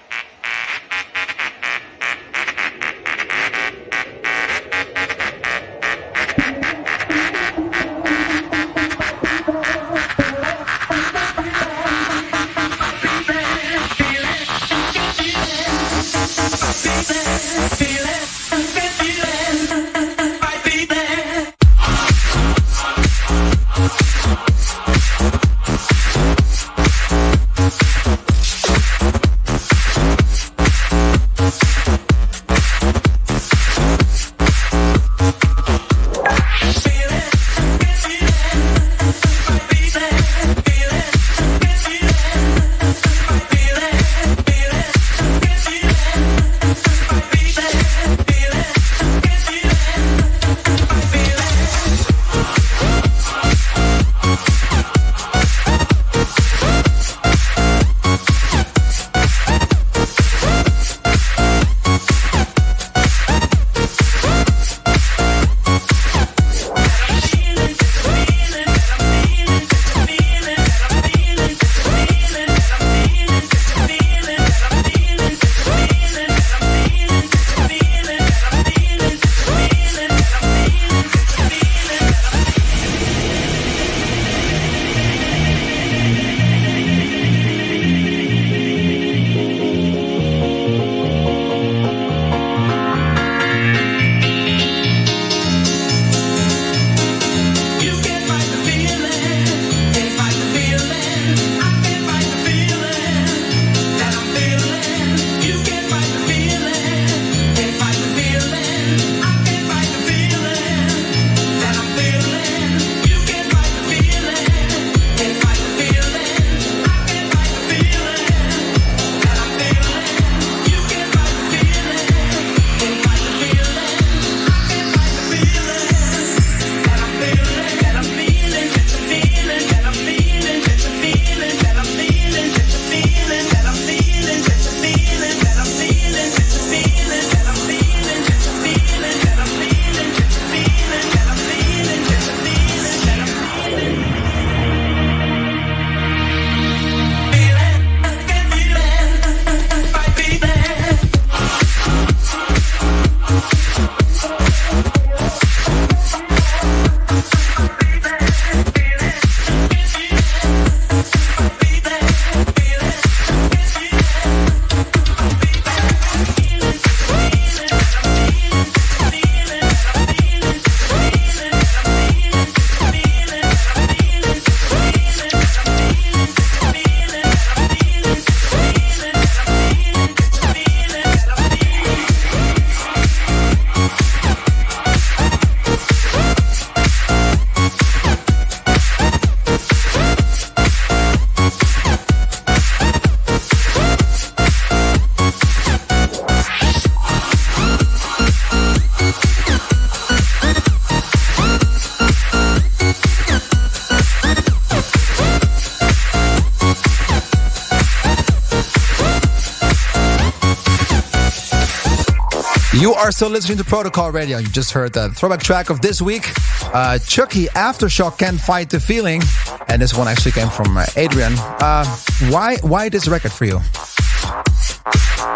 Are 213.11 213.13
still 213.13 213.31
listening 213.31 213.59
to 213.59 213.65
Protocol 213.65 214.13
Radio. 214.13 214.39
You 214.39 214.47
just 214.47 214.71
heard 214.71 214.93
the 214.93 215.09
throwback 215.09 215.43
track 215.43 215.69
of 215.69 215.81
this 215.81 216.01
week. 216.01 216.31
Uh, 216.73 216.97
Chuckie 217.01 217.47
Aftershock 217.47 218.19
Can't 218.19 218.41
Fight 218.41 218.71
the 218.71 218.79
Feeling. 218.79 219.21
And 219.67 219.83
this 219.83 219.99
one 219.99 220.07
actually 220.07 220.31
came 220.31 220.49
from 220.49 220.77
uh, 220.77 220.87
Adrian. 220.95 221.33
Uh, 221.37 221.85
why 222.29 222.59
why 222.59 222.89
this 222.89 223.09
record 223.09 223.33
for 223.33 223.47
you? 223.47 223.59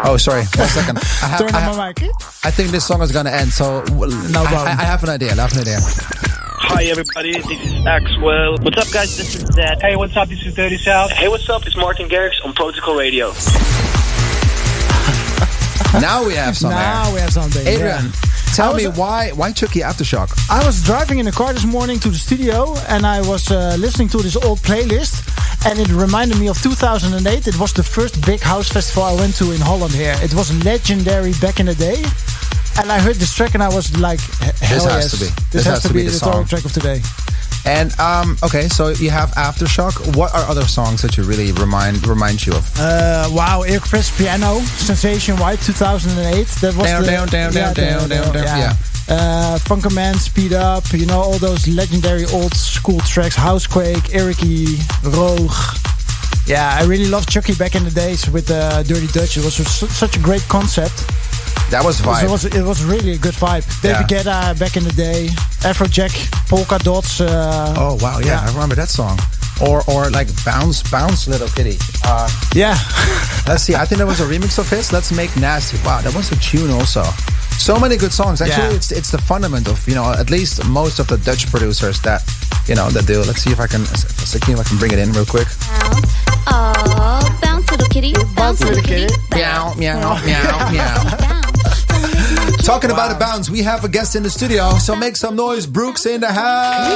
Oh, 0.07 0.15
sorry. 0.17 0.43
One 0.55 0.69
second. 0.69 0.99
I, 1.21 1.27
have, 1.27 1.39
Turn 1.41 1.53
I, 1.53 1.67
on 1.67 1.75
my 1.75 1.87
mic. 1.89 2.09
I 2.45 2.49
think 2.51 2.69
this 2.69 2.87
song 2.87 3.01
is 3.01 3.11
going 3.11 3.25
to 3.25 3.33
end, 3.33 3.51
so 3.51 3.83
no 3.89 4.05
I, 4.05 4.45
problem. 4.45 4.67
I, 4.67 4.71
I 4.71 4.85
have 4.85 5.03
an 5.03 5.09
idea. 5.09 5.33
I 5.33 5.35
have 5.35 5.51
an 5.51 5.59
idea. 5.59 5.79
Hi 6.67 6.85
everybody, 6.85 7.33
this 7.33 7.45
is 7.45 7.73
Axwell. 7.83 8.63
What's 8.63 8.77
up 8.77 8.91
guys, 8.93 9.17
this 9.17 9.35
is 9.35 9.43
Zedd. 9.49 9.81
Hey, 9.81 9.97
what's 9.97 10.15
up, 10.15 10.29
this 10.29 10.45
is 10.45 10.55
Dirty 10.55 10.77
South. 10.77 11.11
Hey, 11.11 11.27
what's 11.27 11.49
up, 11.49 11.67
it's 11.67 11.75
Martin 11.75 12.07
Garrix 12.07 12.43
on 12.43 12.53
Protocol 12.53 12.95
Radio. 12.95 13.33
Now 16.01 16.25
we 16.25 16.33
have 16.35 16.55
some 16.57 16.71
Now 16.71 17.13
we 17.13 17.19
have 17.19 17.31
something. 17.31 17.65
Adrian, 17.65 18.05
yeah. 18.05 18.55
tell 18.55 18.73
me 18.75 18.87
why 18.87 19.31
why 19.31 19.51
Chuckie 19.51 19.81
Aftershock? 19.81 20.29
I 20.49 20.65
was 20.65 20.83
driving 20.83 21.19
in 21.19 21.25
the 21.25 21.31
car 21.31 21.53
this 21.53 21.65
morning 21.65 21.99
to 21.99 22.09
the 22.09 22.17
studio 22.17 22.75
and 22.87 23.05
I 23.05 23.21
was 23.21 23.49
uh, 23.51 23.75
listening 23.79 24.09
to 24.09 24.17
this 24.17 24.35
old 24.35 24.59
playlist 24.59 25.23
and 25.67 25.79
it 25.79 25.89
reminded 25.89 26.37
me 26.37 26.47
of 26.47 26.61
2008. 26.61 27.47
It 27.47 27.59
was 27.59 27.73
the 27.73 27.83
first 27.83 28.25
big 28.25 28.41
house 28.41 28.69
festival 28.69 29.03
I 29.03 29.13
went 29.15 29.35
to 29.37 29.51
in 29.51 29.61
Holland 29.61 29.93
here. 29.93 30.15
It 30.21 30.33
was 30.33 30.51
legendary 30.65 31.33
back 31.41 31.59
in 31.59 31.65
the 31.67 31.75
day. 31.75 32.03
And 32.77 32.91
I 32.91 32.99
heard 32.99 33.15
this 33.15 33.33
track 33.33 33.53
and 33.53 33.63
I 33.63 33.69
was 33.73 33.97
like, 33.97 34.19
hell 34.19 34.51
This 34.59 34.83
has 34.83 34.85
yes. 34.85 35.11
to 35.11 35.17
be. 35.17 35.25
This, 35.25 35.51
This 35.51 35.65
has, 35.65 35.83
to 35.83 35.93
be, 35.93 36.03
the 36.03 36.11
song. 36.11 36.33
song 36.33 36.45
track 36.45 36.65
of 36.65 36.73
today. 36.73 36.99
And 37.65 37.97
um, 37.99 38.37
okay, 38.43 38.67
so 38.67 38.89
you 38.89 39.09
have 39.09 39.31
Aftershock. 39.31 40.15
What 40.15 40.33
are 40.35 40.43
other 40.47 40.65
songs 40.67 41.01
that 41.01 41.17
you 41.17 41.23
really 41.23 41.51
remind 41.53 42.05
remind 42.05 42.45
you 42.45 42.53
of? 42.53 42.71
Uh, 42.79 43.27
wow, 43.31 43.63
Eric 43.63 43.83
Prydz 43.83 44.11
Pjanoo, 44.17 44.61
Sensation 44.61 45.35
White 45.37 45.59
2008. 45.61 46.47
That 46.61 46.75
was 46.75 46.85
Down, 46.85 47.01
the, 47.01 47.07
down, 47.09 47.27
down, 47.29 47.53
yeah, 47.53 47.73
down, 47.73 48.07
down, 48.07 48.09
down, 48.09 48.33
down. 48.33 48.45
yeah. 48.45 48.73
Uh, 49.07 49.57
Funkerman, 49.59 50.15
Speed 50.15 50.53
Up, 50.53 50.83
you 50.93 51.05
know, 51.05 51.19
all 51.19 51.37
those 51.37 51.67
legendary 51.67 52.25
old 52.33 52.53
school 52.55 52.99
tracks. 53.01 53.35
Housequake, 53.35 54.13
Ericy, 54.13 54.77
Roog. 55.03 55.51
Yeah, 56.47 56.77
I 56.79 56.85
really 56.85 57.07
loved 57.07 57.29
Chuckie 57.29 57.55
back 57.55 57.73
in 57.75 57.83
the 57.83 57.91
days 57.91 58.29
with 58.29 58.51
uh, 58.51 58.83
Dirty 58.83 59.07
Dutch. 59.07 59.37
It 59.37 59.43
was 59.45 59.55
su- 59.55 59.87
such 59.87 60.15
a 60.17 60.19
great 60.19 60.43
concept. 60.49 60.93
That 61.71 61.83
was 61.83 61.99
vibe. 61.99 62.23
It 62.23 62.29
was, 62.29 62.45
it 62.45 62.63
was 62.63 62.83
really 62.83 63.13
a 63.13 63.17
good 63.17 63.33
vibe. 63.35 63.65
David 63.81 64.09
Yeah. 64.11 64.23
Guetta 64.23 64.59
back 64.59 64.77
in 64.77 64.83
the 64.83 64.91
day, 64.93 65.27
Afrojack, 65.63 66.13
Polka 66.49 66.77
Dots. 66.79 67.19
Uh, 67.21 67.73
oh 67.77 67.97
wow, 68.01 68.19
yeah, 68.19 68.41
I 68.45 68.47
remember 68.53 68.75
that 68.75 68.89
song. 68.89 69.17
or 69.61 69.81
or 69.87 70.09
like 70.11 70.27
bounce 70.45 70.83
bounce 70.91 71.27
little 71.27 71.47
kitty. 71.49 71.77
Uh, 72.03 72.29
Yeah. 72.53 72.75
let's 73.47 73.63
see. 73.63 73.73
I 73.73 73.85
think 73.85 73.99
that 73.99 74.07
was 74.07 74.19
a 74.19 74.25
remix 74.25 74.59
of 74.59 74.69
his. 74.69 74.91
Let's 74.91 75.11
make 75.11 75.31
nasty. 75.37 75.77
Wow, 75.85 76.01
that 76.01 76.13
was 76.13 76.31
a 76.31 76.35
tune 76.35 76.71
also. 76.71 77.03
So 77.57 77.79
many 77.79 77.95
good 77.97 78.11
songs. 78.13 78.41
Actually, 78.41 78.69
Yeah. 78.71 78.79
it's 78.79 78.91
it's 78.91 79.09
the 79.11 79.17
fundament 79.17 79.67
of 79.67 79.79
you 79.87 79.95
know 79.95 80.11
at 80.11 80.29
least 80.29 80.63
most 80.65 80.99
of 80.99 81.07
the 81.07 81.17
Dutch 81.17 81.47
producers 81.49 81.99
that 82.01 82.21
you 82.67 82.75
know 82.75 82.89
that 82.91 83.05
do. 83.07 83.23
Let's 83.23 83.41
see 83.43 83.51
if 83.51 83.59
I 83.59 83.67
can 83.67 83.85
see 83.85 84.37
if 84.53 84.59
I 84.59 84.63
can 84.69 84.77
bring 84.77 84.91
it 84.91 84.99
in 84.99 85.11
real 85.13 85.25
quick. 85.25 85.47
Oh, 86.47 87.21
bounce 87.41 87.71
little 87.71 87.87
kitty, 87.87 88.13
bounce 88.35 88.61
little 88.63 88.83
kitty. 88.83 89.07
Meow 89.33 89.73
meow 89.75 90.19
meow 90.25 90.71
meow. 90.71 91.31
Talking 92.65 92.89
about 92.89 93.15
a 93.15 93.19
bounce, 93.19 93.47
we 93.47 93.61
have 93.61 93.83
a 93.83 93.87
guest 93.87 94.15
in 94.15 94.23
the 94.23 94.29
studio, 94.31 94.71
so 94.79 94.95
make 94.95 95.15
some 95.15 95.35
noise. 95.35 95.67
Brooks 95.67 96.07
in 96.07 96.19
the 96.19 96.31
house. 96.31 96.91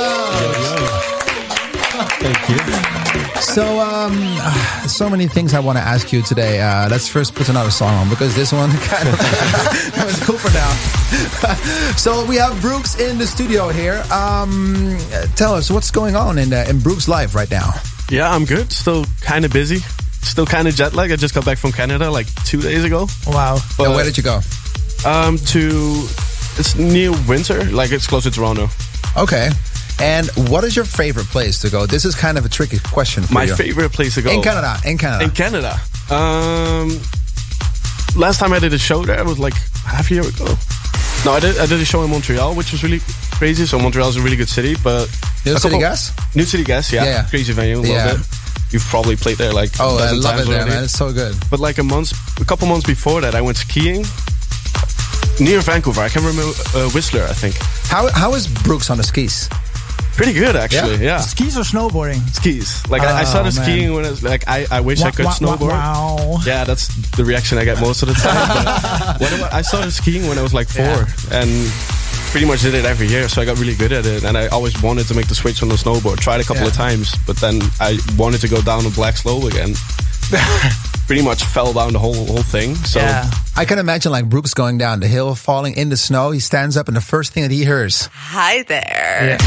Thank 2.20 2.50
you. 2.50 2.58
So, 3.40 3.80
um, 3.80 4.18
so 4.88 5.08
many 5.12 5.28
things 5.28 5.54
I 5.54 5.60
want 5.60 5.78
to 5.78 5.84
ask 5.84 6.12
you 6.12 6.24
today. 6.24 6.60
Uh, 6.60 6.90
let's 6.90 7.08
first 7.08 7.36
put 7.36 7.50
another 7.50 7.70
song 7.70 7.94
on 7.94 8.10
because 8.10 8.36
this 8.36 8.52
one 8.52 8.72
kind 8.72 9.10
of 9.10 9.18
that 9.20 10.06
was 10.06 10.20
cool 10.26 10.40
for 10.40 10.52
now. 10.54 11.94
so 11.98 12.26
we 12.26 12.38
have 12.38 12.60
Brooks 12.62 13.00
in 13.00 13.20
the 13.20 13.28
studio 13.28 13.70
here. 13.70 14.04
Um, 14.12 14.98
tell 15.36 15.54
us 15.54 15.70
what's 15.70 15.92
going 15.92 16.16
on 16.16 16.40
in 16.40 16.52
uh, 16.52 16.66
in 16.68 16.80
Brooks' 16.80 17.08
life 17.08 17.36
right 17.36 17.52
now. 17.52 17.74
Yeah, 18.10 18.34
I'm 18.34 18.46
good. 18.46 18.72
Still 18.72 19.06
kind 19.22 19.46
of 19.46 19.54
busy. 19.54 19.82
Still 20.24 20.48
kind 20.48 20.68
of 20.68 20.74
jet 20.74 20.96
lag. 20.96 21.12
I 21.12 21.16
just 21.16 21.36
got 21.36 21.46
back 21.46 21.60
from 21.60 21.74
Canada 21.74 22.10
like 22.10 22.26
two 22.46 22.60
days 22.60 22.84
ago. 22.84 23.08
Wow. 23.28 23.60
But, 23.78 23.86
And 23.86 23.94
where 23.94 24.04
did 24.04 24.18
you 24.18 24.24
go? 24.24 24.40
Um, 25.06 25.38
to 25.38 26.08
it's 26.58 26.76
near 26.76 27.12
Windsor. 27.28 27.64
Like 27.66 27.92
it's 27.92 28.08
close 28.08 28.24
to 28.24 28.32
Toronto. 28.32 28.68
Okay. 29.18 29.50
And 30.02 30.28
what 30.50 30.64
is 30.64 30.76
your 30.76 30.86
favorite 30.86 31.28
place 31.28 31.60
to 31.62 31.70
go? 31.70 31.86
This 31.86 32.06
is 32.06 32.16
kind 32.16 32.38
of 32.38 32.46
a 32.46 32.50
tricky 32.50 32.80
question 32.80 33.24
for 33.24 33.34
My 33.34 33.44
you. 33.44 33.56
favorite 33.56 33.92
place 33.92 34.16
to 34.16 34.22
go 34.22 34.32
in 34.32 34.42
Canada. 34.42 34.78
In 34.86 34.98
Canada. 34.98 35.24
In 35.26 35.32
Canada. 35.32 35.80
Um, 36.10 36.90
last 38.16 38.40
time 38.40 38.54
I 38.54 38.60
did 38.60 38.74
a 38.74 38.78
show 38.78 39.04
there 39.06 39.24
was 39.26 39.40
like 39.40 39.54
half 39.84 40.10
a 40.10 40.14
year 40.14 40.24
ago. 40.28 40.56
No, 41.26 41.34
I 41.34 41.40
did. 41.42 41.58
I 41.60 41.66
did 41.66 41.82
a 41.82 41.86
show 41.86 42.04
in 42.04 42.10
Montreal, 42.12 42.56
which 42.56 42.72
was 42.72 42.82
really 42.84 43.02
crazy. 43.32 43.66
So 43.66 43.78
Montreal 43.78 44.08
is 44.10 44.16
a 44.16 44.22
really 44.22 44.38
good 44.38 44.48
city, 44.48 44.76
but 44.84 45.08
New 45.46 45.54
City 45.54 45.62
couple- 45.62 45.80
Gas? 45.80 46.14
New 46.36 46.44
City 46.44 46.64
Gas, 46.64 46.94
yeah, 46.94 47.04
Yeah, 47.04 47.24
crazy 47.30 47.52
venue, 47.52 47.78
love 47.78 47.86
Yeah. 47.88 48.14
it. 48.14 48.20
You've 48.72 48.84
probably 48.84 49.16
played 49.16 49.38
there 49.38 49.52
like 49.52 49.72
oh, 49.80 49.98
a 49.98 50.10
I 50.10 50.12
love 50.12 50.40
it 50.40 50.48
there, 50.48 50.66
man. 50.66 50.84
It's 50.84 50.94
so 50.94 51.12
good. 51.12 51.36
But 51.50 51.60
like 51.60 51.78
a 51.80 51.84
month, 51.84 52.14
a 52.40 52.46
couple 52.46 52.68
months 52.68 52.86
before 52.86 53.20
that, 53.22 53.36
I 53.36 53.42
went 53.42 53.58
skiing 53.58 54.06
near 55.40 55.62
Vancouver. 55.62 56.02
I 56.02 56.10
can 56.10 56.24
remember 56.24 56.54
uh, 56.76 56.90
Whistler, 56.92 57.24
I 57.24 57.34
think. 57.34 57.56
How 57.88 58.10
how 58.12 58.34
is 58.36 58.48
Brooks 58.48 58.90
on 58.90 58.98
the 58.98 59.04
skis? 59.04 59.50
Pretty 60.16 60.34
good, 60.34 60.58
actually. 60.58 60.96
Yeah? 60.98 61.16
Yeah, 61.16 61.18
Skis 61.22 61.58
or 61.58 61.62
snowboarding? 61.64 62.20
skis. 62.36 62.86
Like 62.90 63.04
I, 63.04 63.20
I 63.20 63.22
Oh, 63.22 63.26
started 63.26 63.56
man. 63.56 63.64
skiing 63.64 63.94
when 63.94 64.04
I 64.06 64.10
was 64.10 64.22
like 64.22 64.44
I, 64.50 64.66
I 64.70 64.82
wish 64.82 65.02
I 65.02 65.12
could 65.12 65.24
wah, 65.24 65.32
wah, 65.40 65.56
snowboard. 65.56 65.70
Wow. 65.70 66.38
Yeah, 66.46 66.66
that's 66.66 66.90
the 67.16 67.24
reaction 67.24 67.58
I 67.58 67.64
get 67.64 67.80
most 67.80 68.02
of 68.04 68.10
the 68.10 68.16
time. 68.16 68.36
I 68.36 69.60
I 69.60 69.62
started 69.62 69.92
skiing 69.92 70.28
when 70.28 70.38
I 70.38 70.42
was 70.42 70.54
like 70.54 70.68
four, 70.68 71.08
and 71.32 71.50
pretty 72.32 72.46
much 72.46 72.62
did 72.64 72.74
it 72.76 72.84
every 72.84 73.08
year. 73.08 73.30
So 73.30 73.42
I 73.42 73.46
got 73.46 73.58
really 73.60 73.76
good 73.76 73.94
at 73.94 74.06
it, 74.06 74.24
and 74.26 74.38
I 74.38 74.48
always 74.48 74.76
wanted 74.84 75.08
to 75.08 75.14
make 75.16 75.28
the 75.30 75.36
switch 75.36 75.64
on 75.64 75.70
the 75.70 75.76
snowboard. 75.76 76.18
Tried 76.20 76.42
a 76.42 76.44
couple 76.44 76.68
of 76.68 76.74
times, 76.74 77.16
but 77.26 77.38
then 77.38 77.62
I 77.80 77.98
wanted 78.18 78.42
to 78.42 78.50
go 78.50 78.62
down 78.62 78.86
a 78.86 78.90
black 78.90 79.16
slope 79.16 79.46
again. 79.46 79.74
pretty 81.08 81.24
much 81.24 81.44
fell 81.44 81.72
down 81.74 81.94
the 81.94 82.00
whole 82.00 82.26
whole 82.28 82.44
thing. 82.44 82.76
So 82.84 83.00
Yeah. 83.00 83.24
I 83.60 83.66
can 83.66 83.78
imagine 83.78 84.14
like 84.14 84.30
Brooks 84.30 84.54
going 84.54 84.78
down 84.78 85.02
the 85.02 85.08
hill, 85.10 85.36
falling 85.36 85.76
in 85.76 85.90
the 85.90 85.98
snow. 85.98 86.32
He 86.32 86.40
stands 86.40 86.78
up, 86.78 86.88
and 86.88 86.96
the 86.96 87.02
first 87.02 87.34
thing 87.34 87.44
that 87.44 87.52
he 87.52 87.66
hears, 87.66 88.08
Hi 88.14 88.64
there. 88.64 89.38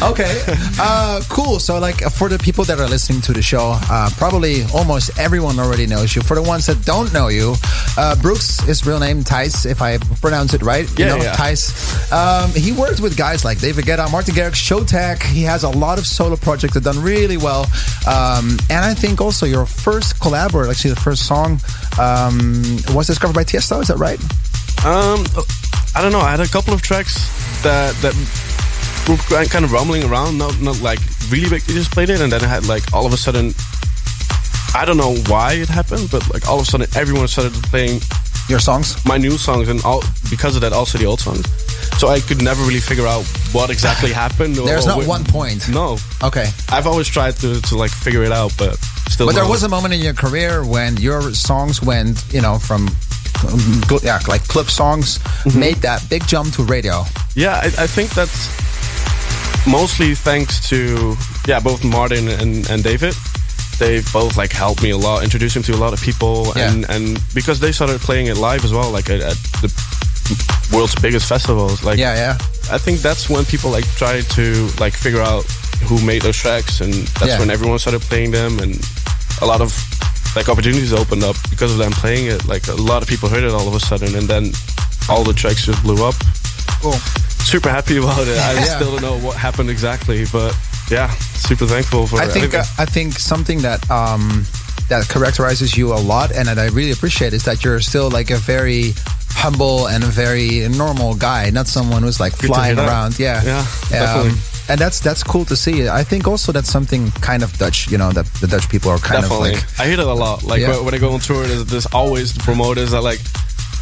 okay, 0.10 0.40
uh, 0.80 1.20
cool. 1.28 1.58
So, 1.58 1.78
like, 1.78 2.00
for 2.12 2.30
the 2.30 2.38
people 2.38 2.64
that 2.64 2.80
are 2.80 2.88
listening 2.88 3.20
to 3.20 3.34
the 3.34 3.42
show, 3.42 3.78
uh, 3.90 4.08
probably 4.16 4.62
almost 4.74 5.18
everyone 5.18 5.58
already 5.58 5.84
knows 5.84 6.16
you. 6.16 6.22
For 6.22 6.34
the 6.34 6.42
ones 6.42 6.64
that 6.64 6.82
don't 6.86 7.12
know 7.12 7.28
you, 7.28 7.56
uh, 7.98 8.16
Brooks, 8.22 8.58
his 8.60 8.86
real 8.86 8.98
name 8.98 9.20
Thijs, 9.20 9.70
if 9.70 9.82
I 9.82 9.98
pronounce 10.22 10.54
it 10.54 10.62
right. 10.62 10.88
Yeah, 10.98 11.12
you 11.12 11.18
know, 11.18 11.22
yeah. 11.22 11.34
Thijs. 11.34 12.10
Um, 12.10 12.50
he 12.52 12.72
worked 12.72 13.00
with 13.00 13.14
guys 13.14 13.44
like 13.44 13.60
David 13.60 13.84
Guetta, 13.84 14.10
Martin 14.10 14.34
Garrix, 14.34 14.54
Showtek. 14.54 15.22
He 15.22 15.42
has 15.42 15.64
a 15.64 15.68
lot 15.68 15.98
of 15.98 16.06
solo 16.06 16.36
projects 16.36 16.72
that 16.72 16.84
done 16.84 17.02
really 17.02 17.36
well. 17.36 17.66
Um, 18.06 18.56
and 18.70 18.86
I 18.86 18.94
think 18.94 19.20
also 19.20 19.44
your 19.44 19.66
first 19.66 20.18
collaborator. 20.18 20.70
or 20.70 20.77
actually 20.78 20.94
the 20.94 21.00
first 21.00 21.26
song, 21.26 21.58
um, 21.98 22.62
was 22.94 23.08
discovered 23.08 23.34
by 23.34 23.42
Tiesto. 23.42 23.82
Is 23.82 23.88
that 23.88 23.98
right? 23.98 24.20
Um, 24.86 25.26
I 25.96 26.00
don't 26.00 26.12
know. 26.12 26.20
I 26.20 26.30
had 26.30 26.38
a 26.38 26.46
couple 26.46 26.72
of 26.72 26.82
tracks 26.82 27.18
that 27.64 27.96
that 27.98 28.14
were 29.08 29.44
kind 29.46 29.64
of 29.64 29.72
rumbling 29.72 30.04
around, 30.04 30.38
not 30.38 30.54
not 30.60 30.80
like 30.80 31.00
really 31.30 31.50
big. 31.50 31.66
You 31.66 31.74
just 31.74 31.90
played 31.90 32.10
it, 32.10 32.20
and 32.20 32.30
then 32.30 32.44
I 32.44 32.46
had 32.46 32.66
like 32.66 32.94
all 32.94 33.06
of 33.06 33.12
a 33.12 33.16
sudden, 33.16 33.54
I 34.72 34.84
don't 34.84 34.96
know 34.96 35.16
why 35.26 35.54
it 35.54 35.68
happened, 35.68 36.10
but 36.12 36.22
like 36.32 36.46
all 36.46 36.60
of 36.60 36.62
a 36.62 36.70
sudden, 36.70 36.86
everyone 36.94 37.26
started 37.26 37.54
playing 37.64 37.98
Your 38.48 38.58
songs? 38.60 38.96
my 39.04 39.18
new 39.18 39.36
songs, 39.38 39.68
and 39.68 39.84
all 39.84 40.02
because 40.30 40.54
of 40.56 40.62
that, 40.62 40.72
also 40.72 40.98
the 40.98 41.04
old 41.06 41.20
songs. 41.20 41.44
So 41.98 42.08
I 42.08 42.20
could 42.20 42.42
never 42.42 42.62
really 42.62 42.80
figure 42.80 43.06
out 43.06 43.24
what 43.52 43.70
exactly 43.70 44.12
happened. 44.24 44.56
There's 44.56 44.86
not 44.86 45.06
one 45.06 45.24
point. 45.24 45.68
No, 45.68 45.98
Okay. 46.22 46.46
I've 46.70 46.86
always 46.86 47.08
tried 47.08 47.36
to, 47.36 47.60
to 47.60 47.76
like 47.76 47.90
figure 47.90 48.22
it 48.24 48.32
out, 48.32 48.52
but 48.58 48.76
still. 49.10 49.26
But 49.26 49.34
there 49.34 49.48
was 49.48 49.62
a 49.64 49.68
moment 49.68 49.94
in 49.94 50.00
your 50.00 50.14
career 50.14 50.64
when 50.64 50.96
your 50.96 51.34
songs 51.34 51.82
went, 51.82 52.24
you 52.32 52.40
know, 52.40 52.58
from 52.58 52.88
yeah, 54.02 54.18
like 54.28 54.42
clip 54.48 54.66
songs, 54.68 55.18
Mm-hmm. 55.18 55.60
made 55.60 55.76
that 55.76 56.02
big 56.10 56.26
jump 56.26 56.52
to 56.54 56.62
radio. 56.64 57.04
Yeah, 57.34 57.54
I, 57.62 57.66
I 57.66 57.86
think 57.86 58.10
that's 58.10 58.48
mostly 59.66 60.14
thanks 60.14 60.68
to 60.70 61.14
yeah 61.46 61.60
both 61.60 61.84
Martin 61.84 62.28
and, 62.28 62.68
and 62.70 62.82
David. 62.82 63.14
They've 63.78 64.12
both 64.12 64.36
like 64.36 64.52
helped 64.52 64.82
me 64.82 64.90
a 64.90 64.96
lot, 64.96 65.22
introduced 65.22 65.56
me 65.56 65.62
to 65.64 65.74
a 65.74 65.76
lot 65.84 65.92
of 65.92 66.00
people, 66.02 66.52
Yeah. 66.56 66.70
and 66.72 66.88
and 66.90 67.20
because 67.34 67.60
they 67.60 67.72
started 67.72 68.00
playing 68.00 68.26
it 68.26 68.36
live 68.36 68.64
as 68.64 68.72
well, 68.72 68.90
like 68.90 69.08
at, 69.10 69.20
at 69.20 69.36
the 69.62 69.70
world's 70.72 70.94
biggest 70.96 71.28
festivals. 71.28 71.82
Like 71.84 71.98
Yeah, 71.98 72.14
yeah. 72.14 72.38
I 72.70 72.78
think 72.78 73.00
that's 73.00 73.30
when 73.30 73.44
people 73.44 73.70
like 73.70 73.86
tried 73.96 74.24
to 74.36 74.68
like 74.78 74.94
figure 74.94 75.22
out 75.22 75.44
who 75.88 76.04
made 76.04 76.22
those 76.22 76.36
tracks, 76.36 76.80
and 76.80 76.92
that's 76.92 77.26
Yeah. 77.32 77.38
when 77.38 77.50
everyone 77.50 77.78
started 77.78 78.02
playing 78.02 78.32
them, 78.32 78.58
and 78.58 78.74
a 79.40 79.46
lot 79.46 79.60
of 79.60 79.70
like 80.36 80.48
opportunities 80.48 80.92
opened 80.92 81.22
up 81.24 81.36
because 81.50 81.70
of 81.72 81.78
them 81.78 81.92
playing 81.92 82.26
it. 82.26 82.46
Like 82.46 82.66
a 82.68 82.74
lot 82.74 83.02
of 83.02 83.08
people 83.08 83.28
heard 83.28 83.44
it 83.44 83.52
all 83.52 83.68
of 83.68 83.74
a 83.74 83.80
sudden, 83.80 84.14
and 84.16 84.28
then 84.28 84.52
all 85.08 85.22
the 85.24 85.32
tracks 85.32 85.64
just 85.66 85.82
blew 85.82 86.04
up. 86.04 86.14
Cool. 86.82 86.92
Super 87.46 87.70
happy 87.70 87.96
about 87.96 88.26
it. 88.26 88.36
I 88.38 88.52
Yeah. 88.58 88.76
still 88.76 88.90
don't 88.98 89.02
know 89.02 89.18
what 89.26 89.36
happened 89.36 89.70
exactly, 89.70 90.26
but 90.32 90.52
yeah, 90.90 91.10
super 91.34 91.66
thankful 91.66 92.06
for. 92.06 92.20
I 92.20 92.28
think 92.28 92.54
uh. 92.54 92.64
I 92.78 92.84
think 92.84 93.12
something 93.18 93.58
that 93.62 93.88
um, 93.90 94.44
that 94.88 95.08
characterizes 95.08 95.76
you 95.76 95.92
a 95.92 96.00
lot, 96.00 96.32
and 96.32 96.48
that 96.48 96.58
I 96.58 96.66
really 96.68 96.92
appreciate, 96.92 97.32
is 97.32 97.44
that 97.44 97.64
you're 97.64 97.80
still 97.80 98.10
like 98.10 98.30
a 98.30 98.36
very 98.36 98.94
humble 99.30 99.86
and 99.86 100.02
a 100.02 100.06
very 100.08 100.66
normal 100.68 101.14
guy, 101.14 101.50
not 101.50 101.66
someone 101.68 102.02
who's 102.02 102.18
like 102.20 102.36
Good 102.38 102.48
flying 102.48 102.76
hear 102.76 102.86
that. 102.86 102.88
around. 102.88 103.18
Yeah, 103.18 103.42
Yeah, 103.44 103.58
Um, 103.60 103.66
definitely. 103.90 104.40
and 104.68 104.80
that's 104.80 105.00
that's 105.00 105.22
cool 105.22 105.44
to 105.44 105.54
see. 105.56 105.88
I 105.88 106.02
think 106.04 106.26
also 106.26 106.52
that's 106.52 106.70
something 106.70 107.10
kind 107.20 107.42
of 107.42 107.52
Dutch. 107.58 107.88
You 107.90 107.98
know, 107.98 108.10
that 108.12 108.26
the 108.40 108.46
Dutch 108.46 108.68
people 108.68 108.90
are 108.90 108.98
kind 108.98 109.22
Definitely, 109.22 109.52
of 109.54 109.62
like 109.62 109.80
I 109.80 109.84
hear 109.86 110.00
it 110.00 110.06
a 110.06 110.12
lot. 110.12 110.42
Like 110.42 110.60
Yeah. 110.60 110.70
when- 110.70 110.84
when 110.86 110.94
I 110.94 110.98
go 110.98 111.12
on 111.12 111.20
tour, 111.20 111.46
there's, 111.46 111.64
there's 111.66 111.86
always 111.92 112.32
the 112.34 112.40
promoters 112.42 112.90
that 112.92 113.02
like, 113.02 113.20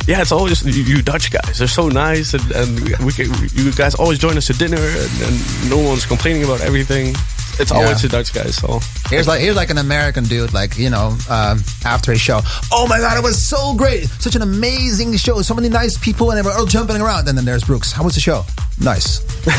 yeah, 0.06 0.20
it's 0.20 0.32
always 0.32 0.64
you, 0.64 1.02
Dutch 1.02 1.30
guys. 1.30 1.58
They're 1.58 1.68
so 1.68 1.88
nice, 1.88 2.34
and, 2.34 2.50
and 2.52 3.04
we 3.04 3.12
can, 3.12 3.26
you 3.52 3.72
guys 3.72 3.94
always 3.96 4.18
join 4.18 4.36
us 4.36 4.46
to 4.46 4.52
dinner, 4.52 4.78
and, 4.78 5.22
and 5.22 5.70
no 5.70 5.78
one's 5.78 6.06
complaining 6.06 6.44
about 6.44 6.60
everything. 6.60 7.14
It's 7.58 7.70
Yeah. 7.70 7.78
always 7.78 8.02
the 8.02 8.08
Dutch 8.08 8.32
guys. 8.34 8.56
So 8.56 8.80
Here's 9.08 9.26
like 9.28 9.40
here's 9.40 9.56
like 9.56 9.70
an 9.70 9.78
American 9.78 10.24
dude, 10.24 10.52
like 10.52 10.76
you 10.78 10.90
know, 10.90 11.16
um, 11.30 11.62
after 11.84 12.12
a 12.12 12.18
show. 12.18 12.40
Oh 12.72 12.86
my 12.88 12.98
god, 12.98 13.16
it 13.16 13.22
was 13.22 13.40
so 13.42 13.74
great! 13.74 14.08
Such 14.20 14.34
an 14.36 14.42
amazing 14.42 15.16
show. 15.16 15.40
So 15.42 15.54
many 15.54 15.68
nice 15.68 15.96
people, 15.96 16.30
and 16.30 16.38
they 16.38 16.42
were 16.42 16.52
all 16.56 16.66
jumping 16.66 17.00
around. 17.00 17.28
And 17.28 17.36
then 17.38 17.44
there's 17.44 17.64
Brooks. 17.64 17.92
How 17.92 18.02
was 18.04 18.14
the 18.14 18.20
show? 18.20 18.44
Nice. 18.80 19.20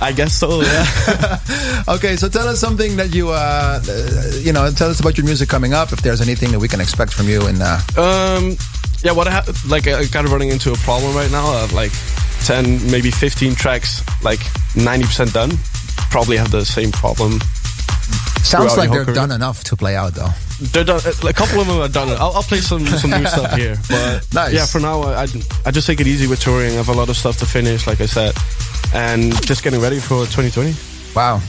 I 0.00 0.12
guess 0.14 0.34
so. 0.34 0.62
Yeah. 0.62 1.38
okay, 1.94 2.16
so 2.16 2.28
tell 2.28 2.48
us 2.48 2.58
something 2.60 2.96
that 2.96 3.14
you, 3.14 3.30
uh, 3.30 3.80
uh, 3.88 4.36
you 4.40 4.52
know, 4.52 4.70
tell 4.70 4.90
us 4.90 5.00
about 5.00 5.16
your 5.16 5.24
music 5.24 5.48
coming 5.48 5.72
up. 5.74 5.92
If 5.92 6.02
there's 6.02 6.20
anything 6.20 6.50
that 6.52 6.58
we 6.58 6.68
can 6.68 6.80
expect 6.80 7.12
from 7.12 7.28
you, 7.28 7.46
and 7.46 7.60
uh, 7.62 7.78
Um, 7.96 8.56
yeah, 9.02 9.12
what 9.12 9.28
I 9.28 9.30
ha- 9.32 9.44
like, 9.68 9.86
I 9.86 10.06
kind 10.06 10.26
of 10.26 10.32
running 10.32 10.50
into 10.50 10.72
a 10.72 10.76
problem 10.76 11.14
right 11.14 11.30
now. 11.30 11.46
I 11.46 11.60
have 11.60 11.72
like 11.72 11.92
ten, 12.44 12.78
maybe 12.90 13.10
fifteen 13.10 13.54
tracks, 13.54 14.02
like 14.22 14.40
ninety 14.76 15.06
percent 15.06 15.32
done. 15.32 15.50
Probably 16.10 16.36
have 16.36 16.50
the 16.50 16.64
same 16.64 16.92
problem. 16.92 17.40
sounds 18.42 18.76
like 18.76 18.90
they're 18.90 19.04
whole 19.04 19.14
done 19.14 19.30
enough 19.32 19.64
to 19.64 19.76
play 19.76 19.96
out, 19.96 20.14
though. 20.14 20.30
They're 20.60 20.84
done. 20.84 21.00
Uh, 21.04 21.28
a 21.28 21.32
couple 21.32 21.60
of 21.60 21.66
them 21.66 21.78
are 21.80 21.88
done. 21.88 22.08
I'll, 22.10 22.32
I'll 22.36 22.42
play 22.42 22.58
some 22.60 22.86
some 22.86 23.10
new 23.10 23.26
stuff 23.36 23.54
here, 23.56 23.76
but 23.88 24.26
Nice. 24.32 24.54
yeah, 24.54 24.66
for 24.66 24.80
now 24.80 25.02
I, 25.02 25.22
I 25.22 25.26
I 25.66 25.70
just 25.70 25.86
take 25.86 26.00
it 26.00 26.06
easy 26.06 26.26
with 26.26 26.40
touring. 26.40 26.72
I 26.72 26.76
have 26.76 26.88
a 26.88 26.94
lot 26.94 27.08
of 27.08 27.16
stuff 27.16 27.36
to 27.38 27.46
finish, 27.46 27.86
like 27.86 28.00
I 28.00 28.06
said, 28.06 28.34
and 28.94 29.32
just 29.46 29.62
getting 29.62 29.80
ready 29.80 29.98
for 29.98 30.24
2020. 30.26 30.74
Wow. 31.14 31.40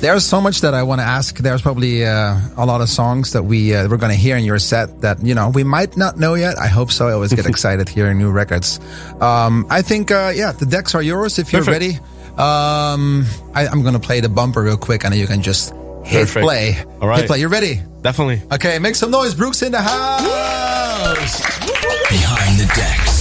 There's 0.00 0.24
so 0.24 0.40
much 0.40 0.62
that 0.62 0.74
I 0.74 0.82
want 0.82 1.00
to 1.00 1.04
ask. 1.04 1.38
There's 1.38 1.62
probably 1.62 2.04
uh, 2.04 2.36
a 2.56 2.66
lot 2.66 2.80
of 2.80 2.88
songs 2.88 3.32
that 3.32 3.44
we 3.44 3.74
uh, 3.74 3.88
we're 3.88 3.98
going 3.98 4.10
to 4.10 4.18
hear 4.18 4.36
in 4.36 4.44
your 4.44 4.58
set 4.58 5.00
that 5.02 5.22
you 5.22 5.34
know 5.34 5.50
we 5.50 5.64
might 5.64 5.96
not 5.96 6.16
know 6.16 6.34
yet. 6.34 6.58
I 6.58 6.66
hope 6.66 6.90
so. 6.90 7.08
I 7.08 7.12
always 7.12 7.32
get 7.32 7.46
excited 7.54 7.88
hearing 7.88 8.18
new 8.18 8.30
records. 8.30 8.80
Um, 9.20 9.66
I 9.70 9.82
think 9.82 10.10
uh, 10.10 10.32
yeah, 10.34 10.52
the 10.52 10.66
decks 10.66 10.94
are 10.94 11.02
yours 11.02 11.38
if 11.38 11.52
you're 11.52 11.64
Perfect. 11.64 11.82
ready. 11.82 11.98
Um, 12.32 13.26
I, 13.54 13.66
am 13.70 13.82
going 13.82 13.94
to 13.94 14.00
play 14.00 14.20
the 14.20 14.28
bumper 14.28 14.62
real 14.62 14.78
quick, 14.78 15.04
and 15.04 15.12
then 15.12 15.20
you 15.20 15.26
can 15.26 15.42
just 15.42 15.70
hit 16.04 16.26
Perfect. 16.26 16.44
play. 16.44 16.76
All 17.00 17.08
right, 17.08 17.20
hit 17.20 17.26
play. 17.28 17.38
You're 17.40 17.50
ready? 17.50 17.80
Definitely. 18.00 18.42
Okay, 18.50 18.78
make 18.78 18.96
some 18.96 19.10
noise. 19.10 19.34
Brooks 19.34 19.62
in 19.62 19.70
the 19.70 19.80
house. 19.80 20.22
Behind 22.08 22.58
the 22.58 22.66
decks. 22.74 23.11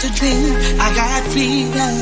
To 0.00 0.08
dream. 0.14 0.54
I 0.78 0.94
got 0.94 1.22
freedom, 1.32 1.94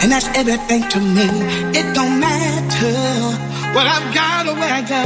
and 0.00 0.10
that's 0.12 0.28
everything 0.36 0.82
to 0.88 1.00
me. 1.00 1.28
It 1.76 1.86
don't 1.94 2.18
matter 2.18 2.96
what 3.74 3.86
I've 3.86 4.08
got 4.14 4.48
or 4.48 4.54
where 4.54 4.72
I 4.72 4.82
go. 4.82 5.02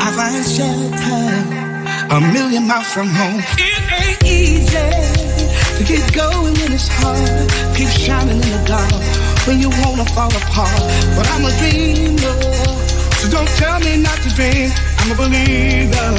I 0.00 0.08
find 0.16 0.44
shelter 0.56 1.58
a 2.16 2.20
million 2.32 2.66
miles 2.66 2.88
from 2.88 3.08
home. 3.08 3.42
It 3.60 3.82
ain't 4.00 4.22
easy 4.24 4.88
to 5.76 5.82
get 5.84 6.02
going 6.14 6.54
when 6.56 6.72
it's 6.72 6.88
hard. 6.88 7.48
Keep 7.76 7.88
shining 7.88 8.40
in 8.40 8.50
the 8.56 8.64
dark 8.66 9.02
when 9.46 9.60
you 9.60 9.68
wanna 9.84 10.06
fall 10.16 10.32
apart. 10.32 10.80
But 11.16 11.28
I'm 11.32 11.44
a 11.44 11.52
dreamer, 11.60 12.36
so 13.20 13.28
don't 13.28 13.50
tell 13.60 13.78
me 13.80 13.98
not 14.00 14.18
to 14.24 14.30
dream. 14.32 14.70
I'm 15.00 15.12
a 15.12 15.16
believer. 15.16 16.12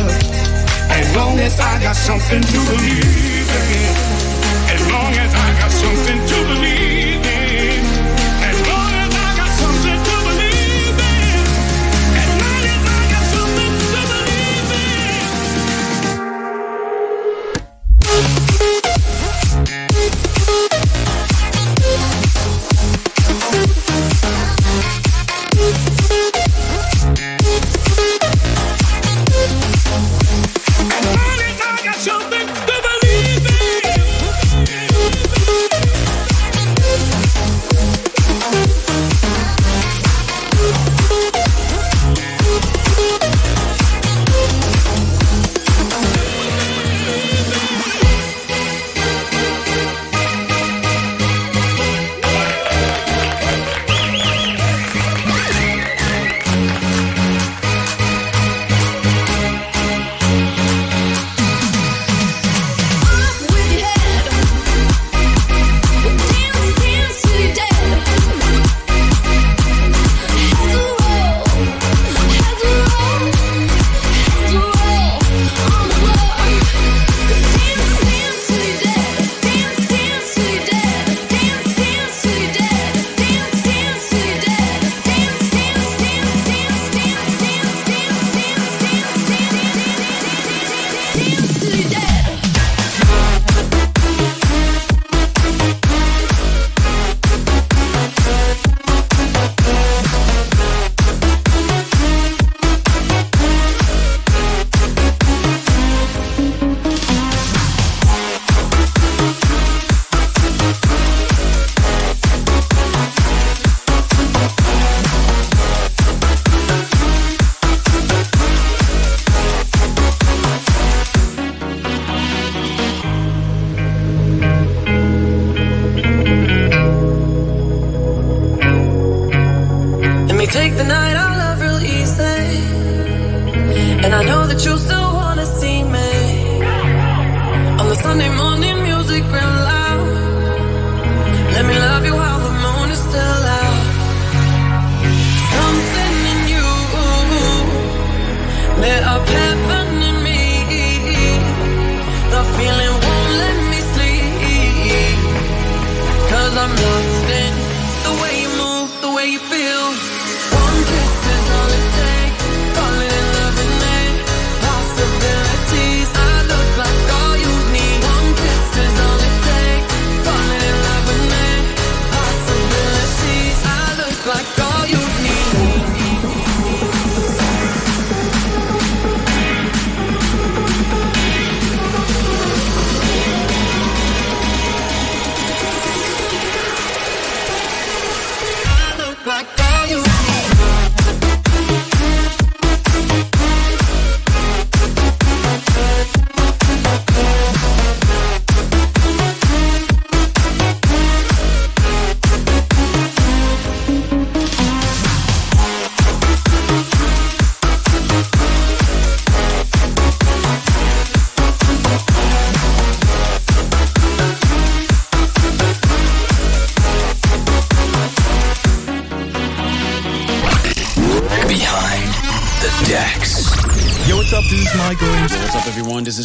As 0.92 1.16
long 1.16 1.40
as 1.40 1.60
I 1.60 1.82
got 1.82 1.96
something 1.96 2.42
to 2.42 2.60
believe 2.70 3.50
in. 3.50 4.29
As 5.12 5.34
I 5.34 5.60
got 5.60 5.72
something 5.72 6.29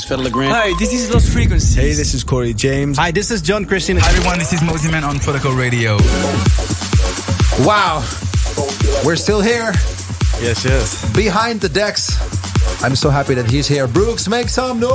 is 0.04 0.10
Fedde 0.10 0.22
Le 0.22 0.30
Grand. 0.30 0.52
Hi, 0.52 0.72
this 0.78 0.92
is 0.92 1.10
Lost 1.12 1.30
Frequencies. 1.30 1.74
Hey, 1.74 1.92
this 1.92 2.14
is 2.14 2.24
Corey 2.24 2.54
James. 2.54 2.98
Hi, 2.98 3.10
this 3.10 3.30
is 3.30 3.42
John 3.42 3.64
Christian. 3.64 3.96
Hi, 3.98 4.08
everyone. 4.10 4.38
This 4.38 4.52
is 4.52 4.60
Mosimann 4.60 5.06
on 5.06 5.18
Protocol 5.18 5.54
Radio. 5.54 5.96
Wow. 7.66 8.02
We're 9.04 9.16
still 9.16 9.40
here. 9.40 9.72
Yes, 10.40 10.64
yes. 10.64 11.04
Behind 11.14 11.60
the 11.60 11.68
decks. 11.68 12.16
I'm 12.82 12.96
so 12.96 13.10
happy 13.10 13.34
that 13.34 13.50
he's 13.50 13.66
here. 13.68 13.86
Brooks, 13.86 14.28
make 14.28 14.48
some 14.48 14.80
noise. 14.80 14.90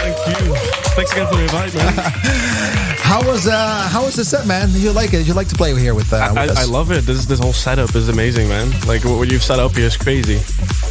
Thank 0.00 0.16
you. 0.26 0.54
Thanks 0.94 1.12
again 1.12 1.26
for 1.26 1.36
the 1.36 1.42
invite, 1.42 1.74
man. 1.74 2.92
How 3.06 3.22
was 3.22 3.46
uh 3.46 3.88
how 3.88 4.04
was 4.04 4.16
the 4.16 4.24
set, 4.24 4.48
man? 4.48 4.68
You 4.72 4.90
like 4.90 5.14
it? 5.14 5.28
You 5.28 5.32
like 5.32 5.46
to 5.48 5.54
play 5.54 5.72
here 5.78 5.94
with, 5.94 6.12
uh, 6.12 6.26
with 6.30 6.38
I, 6.38 6.46
us? 6.48 6.58
I 6.58 6.64
love 6.64 6.90
it. 6.90 7.02
This 7.02 7.24
this 7.24 7.38
whole 7.38 7.52
setup 7.52 7.94
is 7.94 8.08
amazing, 8.08 8.48
man. 8.48 8.68
Like 8.84 9.04
what 9.04 9.18
what 9.18 9.30
you've 9.30 9.44
set 9.44 9.60
up 9.60 9.76
here 9.76 9.86
is 9.86 9.96
crazy. 9.96 10.40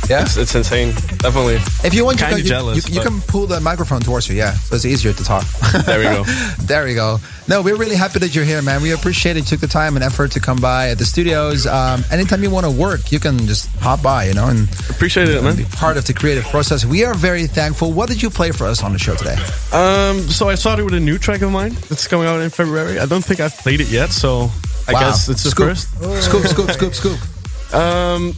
Yeah? 0.10 0.22
it's, 0.24 0.38
it's 0.38 0.53
insane. 0.56 0.91
Definitely. 1.20 1.56
If 1.84 1.93
you 1.93 2.06
want, 2.06 2.20
you 2.20 2.26
can, 2.28 2.38
you, 2.38 2.43
jealous. 2.43 2.88
you, 2.89 2.95
you 2.95 3.01
can 3.01 3.22
pull 3.22 3.47
the 3.47 3.60
microphone 3.60 4.01
towards 4.01 4.30
you, 4.30 4.36
yeah. 4.36 4.51
So 4.53 4.76
it's 4.76 4.86
easier 4.86 5.14
to 5.14 5.24
talk. 5.24 5.45
There 5.86 5.99
we 5.99 6.06
go. 6.06 6.24
there 6.62 6.84
we 6.86 6.93
go. 6.95 7.18
No, 7.47 7.62
we're 7.62 7.76
really 7.76 7.95
happy 7.95 8.20
that 8.20 8.34
you're 8.34 8.45
here, 8.45 8.62
man. 8.62 8.82
We 8.82 8.91
appreciate 8.91 9.36
it. 9.38 9.39
You 9.41 9.45
took 9.45 9.60
the 9.60 9.68
time 9.68 9.95
and 9.95 10.03
effort 10.03 10.32
to 10.32 10.39
come 10.39 10.58
by 10.58 10.89
at 10.89 10.97
the 10.97 11.06
studios. 11.06 11.68
Um, 11.68 12.03
anytime 12.12 12.41
you 12.43 12.49
want 12.49 12.66
to 12.66 12.72
work, 12.72 13.12
you 13.12 13.20
can 13.20 13.38
just 13.45 13.70
hop 13.78 14.01
by, 14.01 14.26
you 14.26 14.34
know, 14.34 14.47
and 14.47 14.68
appreciate 14.89 15.28
it, 15.30 15.43
man. 15.43 15.56
Be 15.56 15.66
part 15.66 15.97
of 15.97 16.06
the 16.06 16.14
creative 16.14 16.45
process. 16.45 16.86
We 16.86 17.03
are 17.03 17.14
very 17.14 17.45
thankful. 17.47 17.91
What 17.93 18.10
did 18.10 18.22
you 18.24 18.30
play 18.30 18.51
for 18.51 18.66
us 18.66 18.84
on 18.84 18.93
the 18.93 18.99
show 18.99 19.16
today? 19.16 19.36
Um, 19.74 20.22
so 20.30 20.49
I 20.49 20.56
started 20.56 20.86
with 20.86 20.93
a 20.95 20.99
new 20.99 21.18
track 21.20 21.41
of 21.41 21.51
mine 21.51 21.74
that's 21.89 22.08
coming 22.08 22.28
out 22.28 22.41
in 22.41 22.49
February. 22.49 22.99
I 22.99 23.06
don't 23.06 23.24
think 23.24 23.39
I've 23.39 23.56
played 23.58 23.80
it 23.82 23.89
yet, 23.91 24.12
so 24.12 24.49
I 24.88 24.93
Wow. 24.93 24.99
guess 25.01 25.30
it's 25.30 25.43
the 25.43 25.49
Scoop. 25.51 25.68
first. 25.70 25.89
Scoop, 26.24 26.45
scoop, 26.47 26.72
scoop, 26.72 26.93
scoop. 26.95 27.74
Um, 27.74 28.34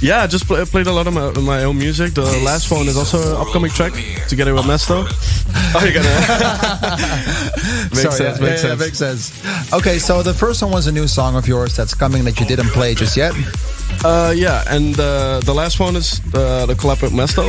yeah, 0.00 0.22
I 0.22 0.26
just 0.26 0.46
play, 0.46 0.64
played 0.64 0.86
a 0.86 0.92
lot 0.92 1.06
of 1.06 1.14
my, 1.14 1.30
my 1.40 1.64
own 1.64 1.78
music. 1.78 2.14
The 2.14 2.22
last 2.44 2.70
one 2.70 2.86
is 2.88 2.96
also 2.96 3.18
an 3.34 3.40
upcoming 3.46 3.70
track 3.70 3.92
together 4.28 4.52
with 4.54 4.64
Mesto. 4.64 5.06
Oh, 5.76 5.80
you're 5.84 5.94
gonna. 5.94 6.08
makes 7.90 8.02
Sorry, 8.02 8.14
sense. 8.14 8.38
yeah, 8.40 8.46
makes 8.46 8.62
yeah, 8.62 8.68
sense. 8.76 8.80
makes 8.80 8.98
sense. 8.98 9.72
Okay, 9.72 9.98
so 9.98 10.22
the 10.22 10.34
first 10.34 10.62
one 10.62 10.70
was 10.72 10.86
a 10.86 10.92
new 10.92 11.06
song 11.08 11.36
of 11.36 11.46
yours 11.48 11.74
that's 11.76 11.94
coming 11.94 12.24
that 12.24 12.38
you 12.38 12.46
didn't 12.46 12.68
play 12.68 12.94
just 12.94 13.16
yet. 13.16 13.34
Uh, 14.04 14.32
yeah, 14.36 14.64
and 14.68 14.98
uh, 14.98 15.40
the 15.40 15.54
last 15.54 15.80
one 15.80 15.96
is 15.96 16.20
uh, 16.34 16.66
the 16.66 16.74
collab 16.74 17.00
with 17.02 17.12
Mesto. 17.12 17.44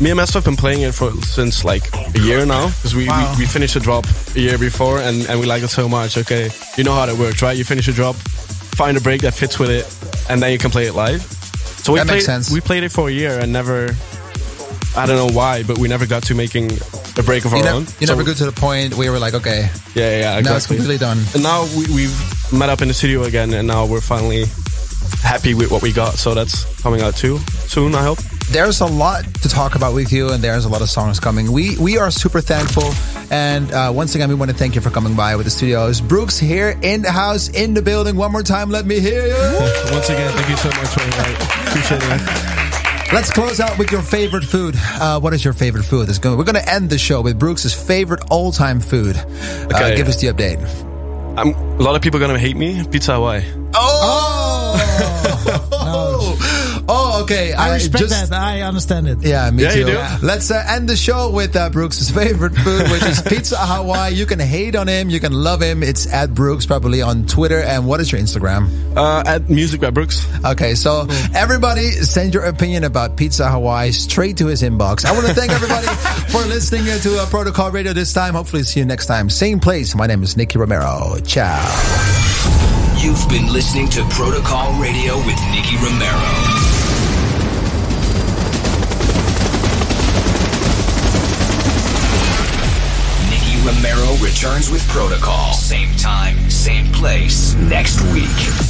Me 0.00 0.10
and 0.10 0.18
Mesto 0.18 0.34
have 0.34 0.44
been 0.44 0.56
playing 0.56 0.82
it 0.82 0.94
for 0.94 1.12
since 1.22 1.64
like 1.64 1.84
a 2.16 2.20
year 2.20 2.44
now 2.46 2.66
because 2.68 2.94
we, 2.96 3.06
Wow. 3.06 3.32
we 3.36 3.44
we 3.44 3.46
finished 3.46 3.74
the 3.74 3.80
drop 3.80 4.04
a 4.34 4.40
year 4.40 4.58
before 4.58 4.98
and, 5.00 5.26
and 5.28 5.38
we 5.38 5.46
like 5.46 5.62
it 5.62 5.68
so 5.68 5.88
much. 5.88 6.16
Okay, 6.18 6.50
you 6.76 6.84
know 6.84 6.94
how 6.94 7.06
that 7.06 7.16
works, 7.16 7.42
right? 7.42 7.56
You 7.56 7.64
finish 7.64 7.86
a 7.88 7.92
drop, 7.92 8.16
find 8.16 8.96
a 8.96 9.00
break 9.00 9.20
that 9.22 9.34
fits 9.34 9.58
with 9.58 9.70
it, 9.70 9.86
and 10.30 10.42
then 10.42 10.50
you 10.52 10.58
can 10.58 10.70
play 10.70 10.86
it 10.86 10.94
live. 10.94 11.22
So 11.82 11.92
we 11.92 11.98
That 11.98 12.06
played, 12.06 12.16
makes 12.16 12.26
sense. 12.26 12.50
We 12.50 12.60
played 12.60 12.84
it 12.84 12.92
for 12.92 13.08
a 13.08 13.12
year 13.12 13.38
and 13.38 13.52
never. 13.52 13.94
I 14.96 15.06
don't 15.06 15.16
know 15.16 15.32
why, 15.34 15.62
but 15.62 15.78
we 15.78 15.86
never 15.88 16.04
got 16.04 16.24
to 16.24 16.34
making 16.34 16.72
a 17.16 17.22
break 17.22 17.44
of 17.44 17.52
You, 17.52 17.58
our 17.58 17.64
ne- 17.64 17.70
own. 17.70 17.82
you 18.00 18.06
So- 18.06 18.14
never 18.14 18.24
got 18.24 18.36
to 18.38 18.46
the 18.46 18.52
point 18.52 18.94
where 18.96 19.04
you 19.06 19.12
were 19.12 19.20
like, 19.20 19.34
okay, 19.34 19.70
Yeah, 19.94 20.10
yeah, 20.18 20.38
exactly. 20.38 20.42
now 20.50 20.56
it's 20.56 20.66
completely 20.66 20.98
done. 20.98 21.18
And 21.34 21.42
now 21.44 21.64
we, 21.76 21.86
we've 21.94 22.52
met 22.52 22.70
up 22.70 22.82
in 22.82 22.88
the 22.88 22.94
studio 22.94 23.22
again, 23.22 23.52
and 23.54 23.68
now 23.68 23.86
we're 23.86 24.00
finally 24.00 24.46
happy 25.22 25.54
with 25.54 25.70
what 25.70 25.80
we 25.82 25.92
got. 25.92 26.14
So 26.14 26.34
that's 26.34 26.64
coming 26.82 27.02
out 27.02 27.14
too 27.16 27.38
soon, 27.68 27.94
I 27.94 28.02
hope. 28.02 28.18
There's 28.50 28.80
a 28.80 28.86
lot 28.86 29.24
to 29.42 29.48
talk 29.48 29.76
about 29.76 29.94
with 29.94 30.12
you, 30.12 30.30
and 30.30 30.42
there's 30.42 30.64
a 30.64 30.68
lot 30.68 30.82
of 30.82 30.90
songs 30.90 31.20
coming. 31.20 31.52
We 31.52 31.78
we 31.78 31.98
are 31.98 32.10
super 32.10 32.40
thankful, 32.40 32.90
and 33.30 33.70
uh, 33.72 33.92
once 33.94 34.16
again, 34.16 34.28
we 34.28 34.34
want 34.34 34.50
to 34.50 34.56
thank 34.56 34.74
you 34.74 34.80
for 34.80 34.90
coming 34.90 35.14
by 35.14 35.36
with 35.36 35.44
the 35.44 35.50
studios. 35.50 36.00
Brooks 36.00 36.36
here 36.36 36.76
in 36.82 37.02
the 37.02 37.12
house, 37.12 37.48
in 37.48 37.74
the 37.74 37.82
building. 37.82 38.16
One 38.16 38.32
more 38.32 38.42
time, 38.42 38.68
let 38.68 38.86
me 38.86 38.98
hear 38.98 39.24
you. 39.24 39.34
Once 39.92 40.08
again, 40.08 40.32
thank 40.32 40.48
you 40.48 40.56
so 40.56 40.68
much 40.68 40.88
for 40.88 40.98
the 40.98 41.06
invite. 41.06 41.68
Appreciate 41.68 42.02
it. 42.02 43.12
Let's 43.12 43.30
close 43.30 43.60
out 43.60 43.78
with 43.78 43.92
your 43.92 44.02
favorite 44.02 44.44
food. 44.44 44.74
Uh, 44.76 45.20
what 45.20 45.32
is 45.32 45.44
your 45.44 45.54
favorite 45.54 45.84
food? 45.84 46.08
It's 46.08 46.18
going, 46.18 46.36
we're 46.36 46.44
going 46.44 46.62
to 46.62 46.68
end 46.72 46.90
the 46.90 46.98
show 46.98 47.20
with 47.20 47.38
Brooks' 47.38 47.72
favorite 47.72 48.20
all-time 48.30 48.80
food. 48.80 49.16
Uh, 49.16 49.94
give 49.96 50.08
us 50.08 50.20
the 50.20 50.28
update. 50.28 50.60
I'm, 51.36 51.54
a 51.54 51.82
lot 51.82 51.94
of 51.94 52.02
people 52.02 52.18
are 52.18 52.26
gonna 52.26 52.38
hate 52.38 52.56
me. 52.56 52.84
Pizza 52.90 53.14
Hawaii. 53.14 53.42
Oh, 53.74 54.74
oh, 55.72 56.09
okay. 57.22 57.52
I 57.52 57.74
respect 57.74 57.98
just- 58.08 58.30
that. 58.30 58.32
I 58.40 58.62
understand 58.62 59.06
it. 59.08 59.18
Yeah, 59.22 59.50
me 59.50 59.62
Yeah, 59.62 59.74
you 59.74 59.84
too. 59.84 59.92
do? 59.92 60.26
Let's 60.26 60.50
uh, 60.50 60.62
end 60.68 60.88
the 60.88 60.96
show 60.96 61.30
with 61.30 61.54
uh, 61.56 61.70
Brooks' 61.70 62.10
favorite 62.10 62.54
food, 62.54 62.90
which 62.90 63.02
is 63.02 63.20
pizza 63.26 63.56
Hawaii. 63.58 64.12
You 64.14 64.26
can 64.26 64.38
hate 64.38 64.74
on 64.76 64.88
him, 64.88 65.10
you 65.10 65.20
can 65.20 65.32
love 65.32 65.60
him. 65.62 65.82
It's 65.82 66.06
at 66.12 66.34
Brooks, 66.34 66.66
probably 66.66 67.02
on 67.02 67.26
Twitter. 67.26 67.60
And 67.60 67.86
what 67.86 68.00
is 68.00 68.10
your 68.12 68.20
Instagram? 68.20 68.68
Uh, 68.96 69.22
at 69.26 69.48
Music 69.50 69.80
by 69.80 69.90
Brooks. 69.90 70.26
Okay, 70.44 70.74
so 70.74 71.06
everybody 71.34 71.90
send 71.92 72.34
your 72.34 72.44
opinion 72.44 72.84
about 72.84 73.16
Pizza 73.16 73.48
Hawaii 73.48 73.92
straight 73.92 74.36
to 74.38 74.46
his 74.46 74.62
inbox. 74.62 75.04
I 75.04 75.12
want 75.12 75.26
to 75.26 75.34
thank 75.34 75.52
everybody 75.52 75.86
for 76.32 76.40
listening 76.48 76.84
to 76.86 77.18
uh, 77.20 77.26
Protocol 77.26 77.70
Radio 77.70 77.92
this 77.92 78.12
time. 78.12 78.34
Hopefully, 78.34 78.62
see 78.62 78.80
you 78.80 78.86
next 78.86 79.06
time. 79.06 79.30
Same 79.30 79.60
place. 79.60 79.94
My 79.94 80.06
name 80.06 80.22
is 80.22 80.36
Nicky 80.36 80.58
Romero. 80.58 81.16
Ciao. 81.24 81.60
You've 82.98 83.26
been 83.30 83.50
listening 83.52 83.88
to 83.90 84.04
Protocol 84.10 84.72
Radio 84.80 85.16
with 85.24 85.40
Nicky 85.52 85.76
Romero. 85.76 86.59
Romero 93.70 94.16
returns 94.16 94.68
with 94.68 94.86
Protocol. 94.88 95.52
Same 95.52 95.94
time, 95.96 96.50
same 96.50 96.90
place 96.92 97.54
next 97.54 98.00
week. 98.12 98.69